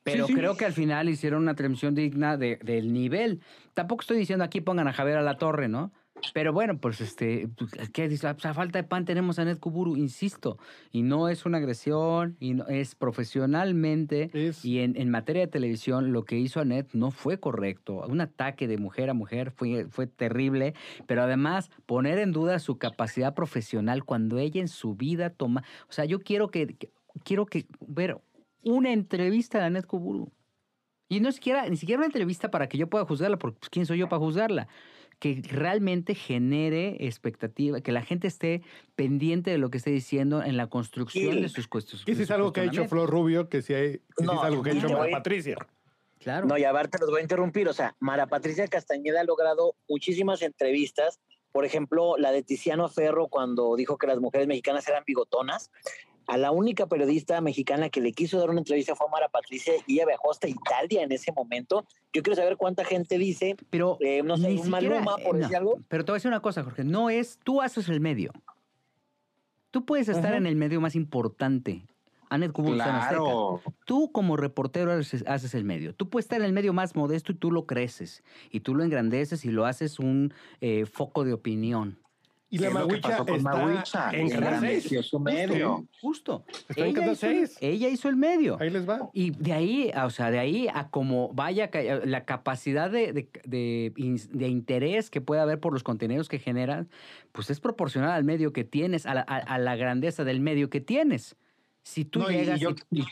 [0.04, 0.40] Pero Sí, sí.
[0.40, 3.42] creo que al final hicieron una transmisión digna de- del nivel.
[3.74, 5.92] Tampoco estoy diciendo aquí pongan a Javier a la torre, ¿no?
[6.34, 8.32] Pero bueno, pues este, pues, ¿qué dice?
[8.34, 10.58] Pues, a falta de pan tenemos a Ned Kuburu, insisto,
[10.92, 15.48] y no es una agresión, y no, es profesionalmente Es- y en, en materia de
[15.48, 18.04] televisión lo que hizo Anet no fue correcto.
[18.08, 20.74] Un ataque de mujer a mujer fue, fue terrible,
[21.06, 25.64] pero además poner en duda su capacidad profesional cuando ella en su vida toma...
[25.90, 26.92] O sea, yo quiero que, que-
[27.24, 28.18] quiero que ver
[28.64, 30.32] una entrevista de Anet Kuburu.
[31.10, 33.86] Y no siquiera, ni siquiera una entrevista para que yo pueda juzgarla, porque pues, ¿quién
[33.86, 34.68] soy yo para juzgarla?
[35.20, 38.62] Que realmente genere expectativa, que la gente esté
[38.96, 41.42] pendiente de lo que esté diciendo en la construcción Sí.
[41.42, 42.06] de sus cuestiones.
[42.06, 44.40] Que si es algo que ha hecho Flor Rubio, que si hay, que No, es
[44.44, 45.58] algo que ha y hecho Mara voy- Patricia.
[46.20, 46.48] Claro.
[46.48, 47.68] No, y a ver, te los voy a interrumpir.
[47.68, 51.20] O sea, Mara Patricia Castañeda ha logrado muchísimas entrevistas.
[51.52, 55.72] Por ejemplo, la de Tiziano Ferro cuando dijo que las mujeres mexicanas eran bigotonas.
[56.28, 59.74] A la única periodista mexicana que le quiso dar una entrevista fue a Mara Patricia
[59.88, 61.86] y ella viajó hasta Italia en ese momento.
[62.14, 65.38] Yo quiero saber cuánta gente dice, Pero eh, no sé, ni un siquiera- Maluma, por
[65.38, 65.80] eh, decir algo.
[65.88, 66.84] Pero te voy a decir una cosa, Jorge.
[66.84, 68.32] No es, tú haces el medio.
[69.72, 71.86] Tú puedes estar en el medio más importante.
[72.30, 72.52] Anet.
[72.52, 73.62] Claro.
[73.86, 75.96] Tú como reportero haces, haces el medio.
[75.96, 78.24] Tú puedes estar en el medio más modesto y tú lo creces.
[78.52, 82.00] Y tú lo engrandeces y lo haces un eh, foco de opinión.
[82.50, 85.06] Y la Maguicha está Maguicha, en Canal engrandeció 6.
[85.06, 85.86] su medio.
[86.00, 86.46] Justo.
[86.70, 87.58] Está en Ella Canal hizo, el- 6.
[87.60, 88.58] ella hizo el medio.
[88.62, 89.10] Ahí les va.
[89.14, 91.70] Y de ahí, o sea, de ahí a como vaya
[92.06, 93.94] la capacidad de, de- de
[94.32, 96.88] de interés que puede haber por los contenidos que generan,
[97.34, 100.70] pues es proporcional al medio que tienes, a la, a- a la grandeza del medio
[100.70, 101.36] que tienes.
[101.84, 103.06] Si tú No, y llegas yo- y, y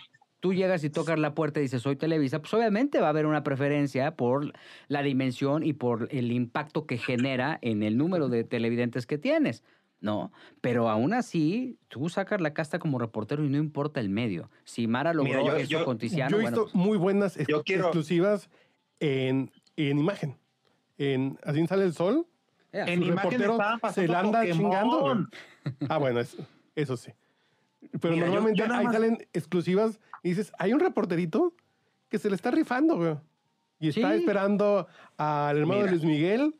[0.45, 3.25] tú llegas y tocas la puerta y dices soy Televisa, pues obviamente va a haber
[3.25, 4.53] una preferencia por
[4.87, 9.63] la dimensión y por el impacto que genera en el número de televidentes que tienes.
[10.01, 10.31] ¿no?
[10.61, 14.51] Pero aún así, tú sacas la casta como reportero y no importa el medio.
[14.63, 17.37] Si Mara logró Mira, yo- eso yo- con Tiziano, Yo he bueno, visto muy buenas
[17.37, 18.47] ex- Yo quiero- exclusivas
[18.99, 20.37] en, en imagen.
[20.99, 22.27] En Así sale el sol.
[22.71, 23.57] eh, En imagen reportero
[23.93, 24.61] se la anda Pokémon.
[24.61, 25.01] chingando.
[25.01, 25.15] güey.
[25.89, 26.37] Ah, bueno, es-
[26.75, 27.09] eso sí.
[27.99, 31.53] Pero Mira, yo- normalmente yo nada ahí más- salen exclusivas y dices, hay un reporterito
[32.09, 33.15] que se le está rifando, güey.
[33.79, 34.19] Y está Sí.
[34.19, 35.91] esperando al hermano Mira.
[35.91, 36.55] de Luis Miguel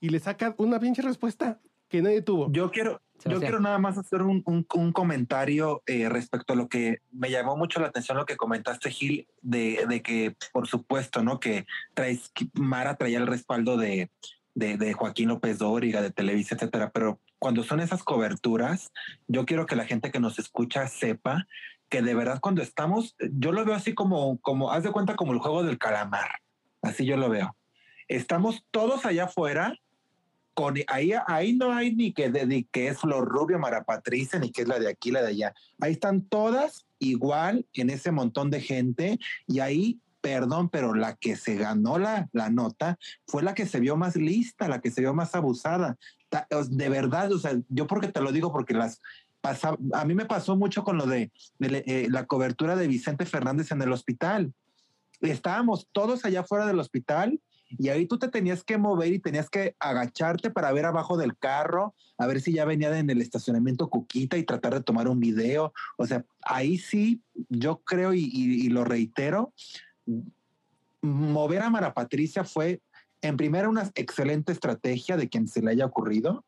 [0.00, 2.52] y le saca una pinche respuesta que nadie tuvo.
[2.52, 6.68] Yo quiero, yo quiero nada más hacer un, un- un comentario eh, respecto a lo
[6.68, 11.22] que me llamó mucho la atención, lo que comentaste, Gil, de, de que, por supuesto,
[11.24, 11.40] ¿no?
[11.40, 11.64] Que
[11.94, 14.10] traes, que Mara traía el respaldo de,
[14.54, 16.90] de, de Joaquín López Dóriga, de Televisa, etcétera.
[16.92, 18.92] Pero cuando son esas coberturas,
[19.26, 21.46] yo quiero que la gente que nos escucha sepa
[21.88, 25.32] que de verdad cuando estamos, yo lo veo así como, como, haz de cuenta como
[25.32, 26.28] el juego del calamar.
[26.82, 27.56] Así yo lo veo.
[28.08, 29.74] Estamos todos allá afuera
[30.54, 34.50] con ahí, ahí no hay ni que, ni que es Flor Rubio, Mara Patricia, ni
[34.50, 35.54] que es la de aquí, la de allá.
[35.80, 41.36] Ahí están todas igual en ese montón de gente y ahí, perdón, pero la que
[41.36, 45.00] se ganó la, la nota fue la que se vio más lista, la que se
[45.00, 45.96] vio más abusada.
[46.70, 49.00] De verdad, o sea, yo porque te lo digo porque las
[49.40, 53.70] pasa, a mí me pasó mucho con lo de, eh, la cobertura de Vicente Fernández
[53.72, 54.52] en el hospital.
[55.20, 59.48] Estábamos todos allá fuera del hospital y ahí tú te tenías que mover y tenías
[59.50, 63.88] que agacharte para ver abajo del carro, a ver si ya venía en el estacionamiento
[63.88, 65.72] Cuquita y tratar de tomar un video.
[65.96, 69.52] O sea, ahí sí, yo creo y, y- y lo reitero,
[71.00, 72.80] mover a Mara Patricia fue
[73.22, 76.44] en primera una excelente estrategia de quien se le haya ocurrido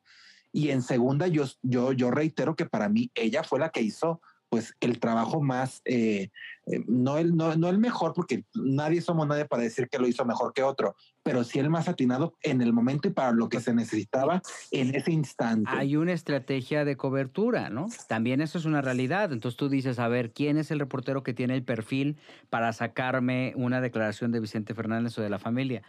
[0.53, 4.73] y en segunda yo, yo, reitero que para mí ella fue la que hizo pues
[4.81, 6.29] el trabajo más, eh,
[6.65, 10.09] eh, no, el, no, no el mejor, porque nadie somos nadie para decir que lo
[10.09, 13.47] hizo mejor que otro, pero sí el más atinado en el momento y para lo
[13.47, 14.41] que se necesitaba
[14.71, 15.71] en ese instante.
[15.71, 17.87] hay una estrategia de cobertura, ¿no?
[18.09, 19.31] También eso es una realidad.
[19.31, 22.17] Entonces tú dices, a ver, ¿quién es el reportero que tiene el perfil
[22.49, 25.81] para sacarme una declaración de Vicente Fernández o de la familia?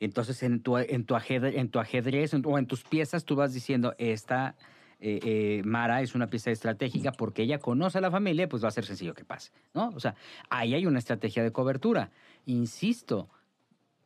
[0.00, 3.36] Entonces en tu, en tu, ajedrez, en tu ajedrez en o en tus piezas tú
[3.36, 4.54] vas diciendo, esta
[5.00, 8.68] eh, eh, Mara es una pieza estratégica porque ella conoce a la familia, pues va
[8.68, 9.90] a ser sencillo que pase, ¿no?
[9.94, 10.14] O sea,
[10.50, 12.10] ahí hay una estrategia de cobertura.
[12.46, 13.28] Insisto,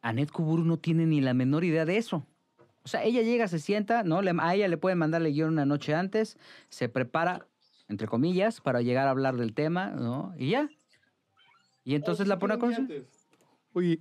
[0.02, 2.26] Anet Kuburu no tiene ni la menor idea de eso.
[2.84, 4.20] O sea, ella llega, se sienta, ¿no?
[4.40, 6.36] A ella le pueden mandarle guion una noche antes,
[6.68, 7.46] se prepara,
[7.88, 10.34] entre comillas, para llegar a hablar del tema, ¿no?
[10.36, 10.68] Y ya.
[11.84, 13.06] Y entonces la pone a conocer.
[13.72, 14.00] Oye,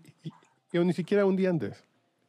[0.72, 1.84] y, y aún ni siquiera un día antes.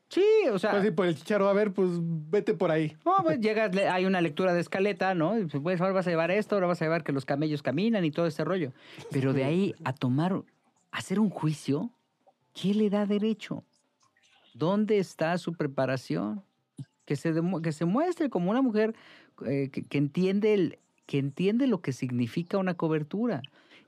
[0.09, 0.73] Sí, o sea.
[0.73, 2.97] Pues sí, por el chicharo, a ver, pues vete por ahí.
[3.05, 5.39] No, pues llegas, le- hay una lectura de escaleta, ¿no?
[5.39, 8.05] Y pues, ahora vas a llevar esto, ahora vas a llevar que los camellos caminan
[8.05, 8.73] y todo ese rollo.
[9.11, 10.43] Pero de ahí a tomar, a
[10.99, 11.91] hacer un juicio,
[12.53, 13.65] ¿qué le da derecho?
[14.53, 16.43] ¿Dónde está su preparación?
[17.07, 18.95] Que se, demu- que se muestre como una mujer
[19.47, 23.41] eh, que, que entiende el, que entiende lo que significa una cobertura.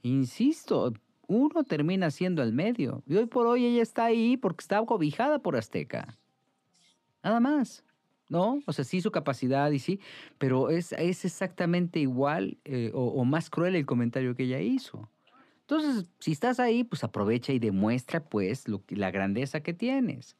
[0.03, 0.95] Insisto,
[1.27, 3.03] uno termina siendo el medio.
[3.07, 6.19] Y hoy por hoy ella está ahí porque está cobijada por Azteca.
[7.23, 7.85] Nada más.
[8.29, 8.61] ¿No?
[8.67, 10.01] O sea, sí su capacidad y sí,
[10.39, 15.11] pero es, es exactamente igual eh, o, más cruel el comentario que ella hizo.
[15.61, 20.37] Entonces, si estás ahí, pues aprovecha y demuestra pues la grandeza que tienes.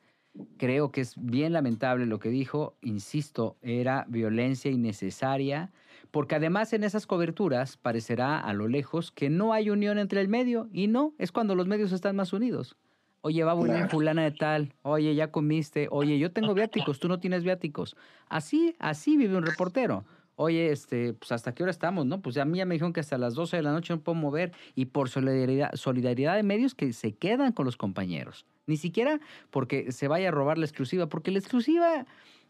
[0.57, 5.71] Creo que es bien lamentable lo que dijo, insisto, era violencia innecesaria,
[6.11, 10.29] porque además en esas coberturas parecerá a lo lejos que no hay unión entre el
[10.29, 12.77] medio, y no, es cuando los medios están más unidos.
[13.23, 13.89] Oye, va a venir Claro.
[13.89, 17.97] fulana de tal, oye, ya comiste, oye, yo tengo viáticos, tú no tienes viáticos.
[18.29, 20.05] Así, así vive un reportero.
[20.37, 22.21] Oye, este, pues hasta qué hora estamos, ¿no?
[22.21, 24.17] Pues a mí ya me dijeron que hasta las 12 de la noche no puedo
[24.17, 28.45] mover y por solidaridad, solidaridad de medios que se quedan con los compañeros.
[28.67, 29.21] Ni siquiera
[29.51, 32.07] porque se vaya a robar la exclusiva, porque la exclusiva,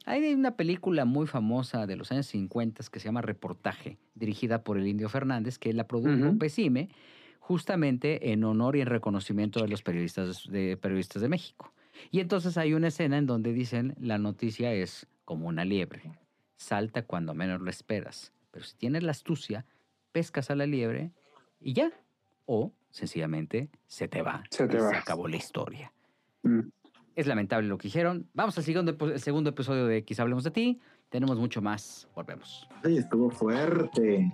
[0.07, 4.78] hay una película muy famosa de los años 50 que se llama Reportaje, dirigida por
[4.78, 6.39] el Indio Fernández, que la produjo Ujú.
[6.39, 6.89] Pesime,
[7.39, 11.74] justamente en honor y en reconocimiento de los periodistas de, periodistas de México.
[12.11, 16.12] Y entonces hay una escena en donde dicen la noticia es como una liebre,
[16.64, 19.64] salta cuando menos lo esperas, pero si tienes la astucia,
[20.12, 21.12] pescas a la liebre
[21.60, 21.92] y ya.
[22.46, 24.44] O sencillamente se te va.
[24.50, 24.90] Se te y va.
[24.90, 25.92] Se acabó la historia.
[26.42, 26.68] Mm.
[27.16, 28.28] Es lamentable lo que dijeron.
[28.34, 30.80] Vamos al segundo, el segundo episodio de Quizá Hablemos de Ti.
[31.08, 32.08] Tenemos mucho más.
[32.14, 32.68] Volvemos.
[32.82, 34.30] Ay, estuvo fuerte.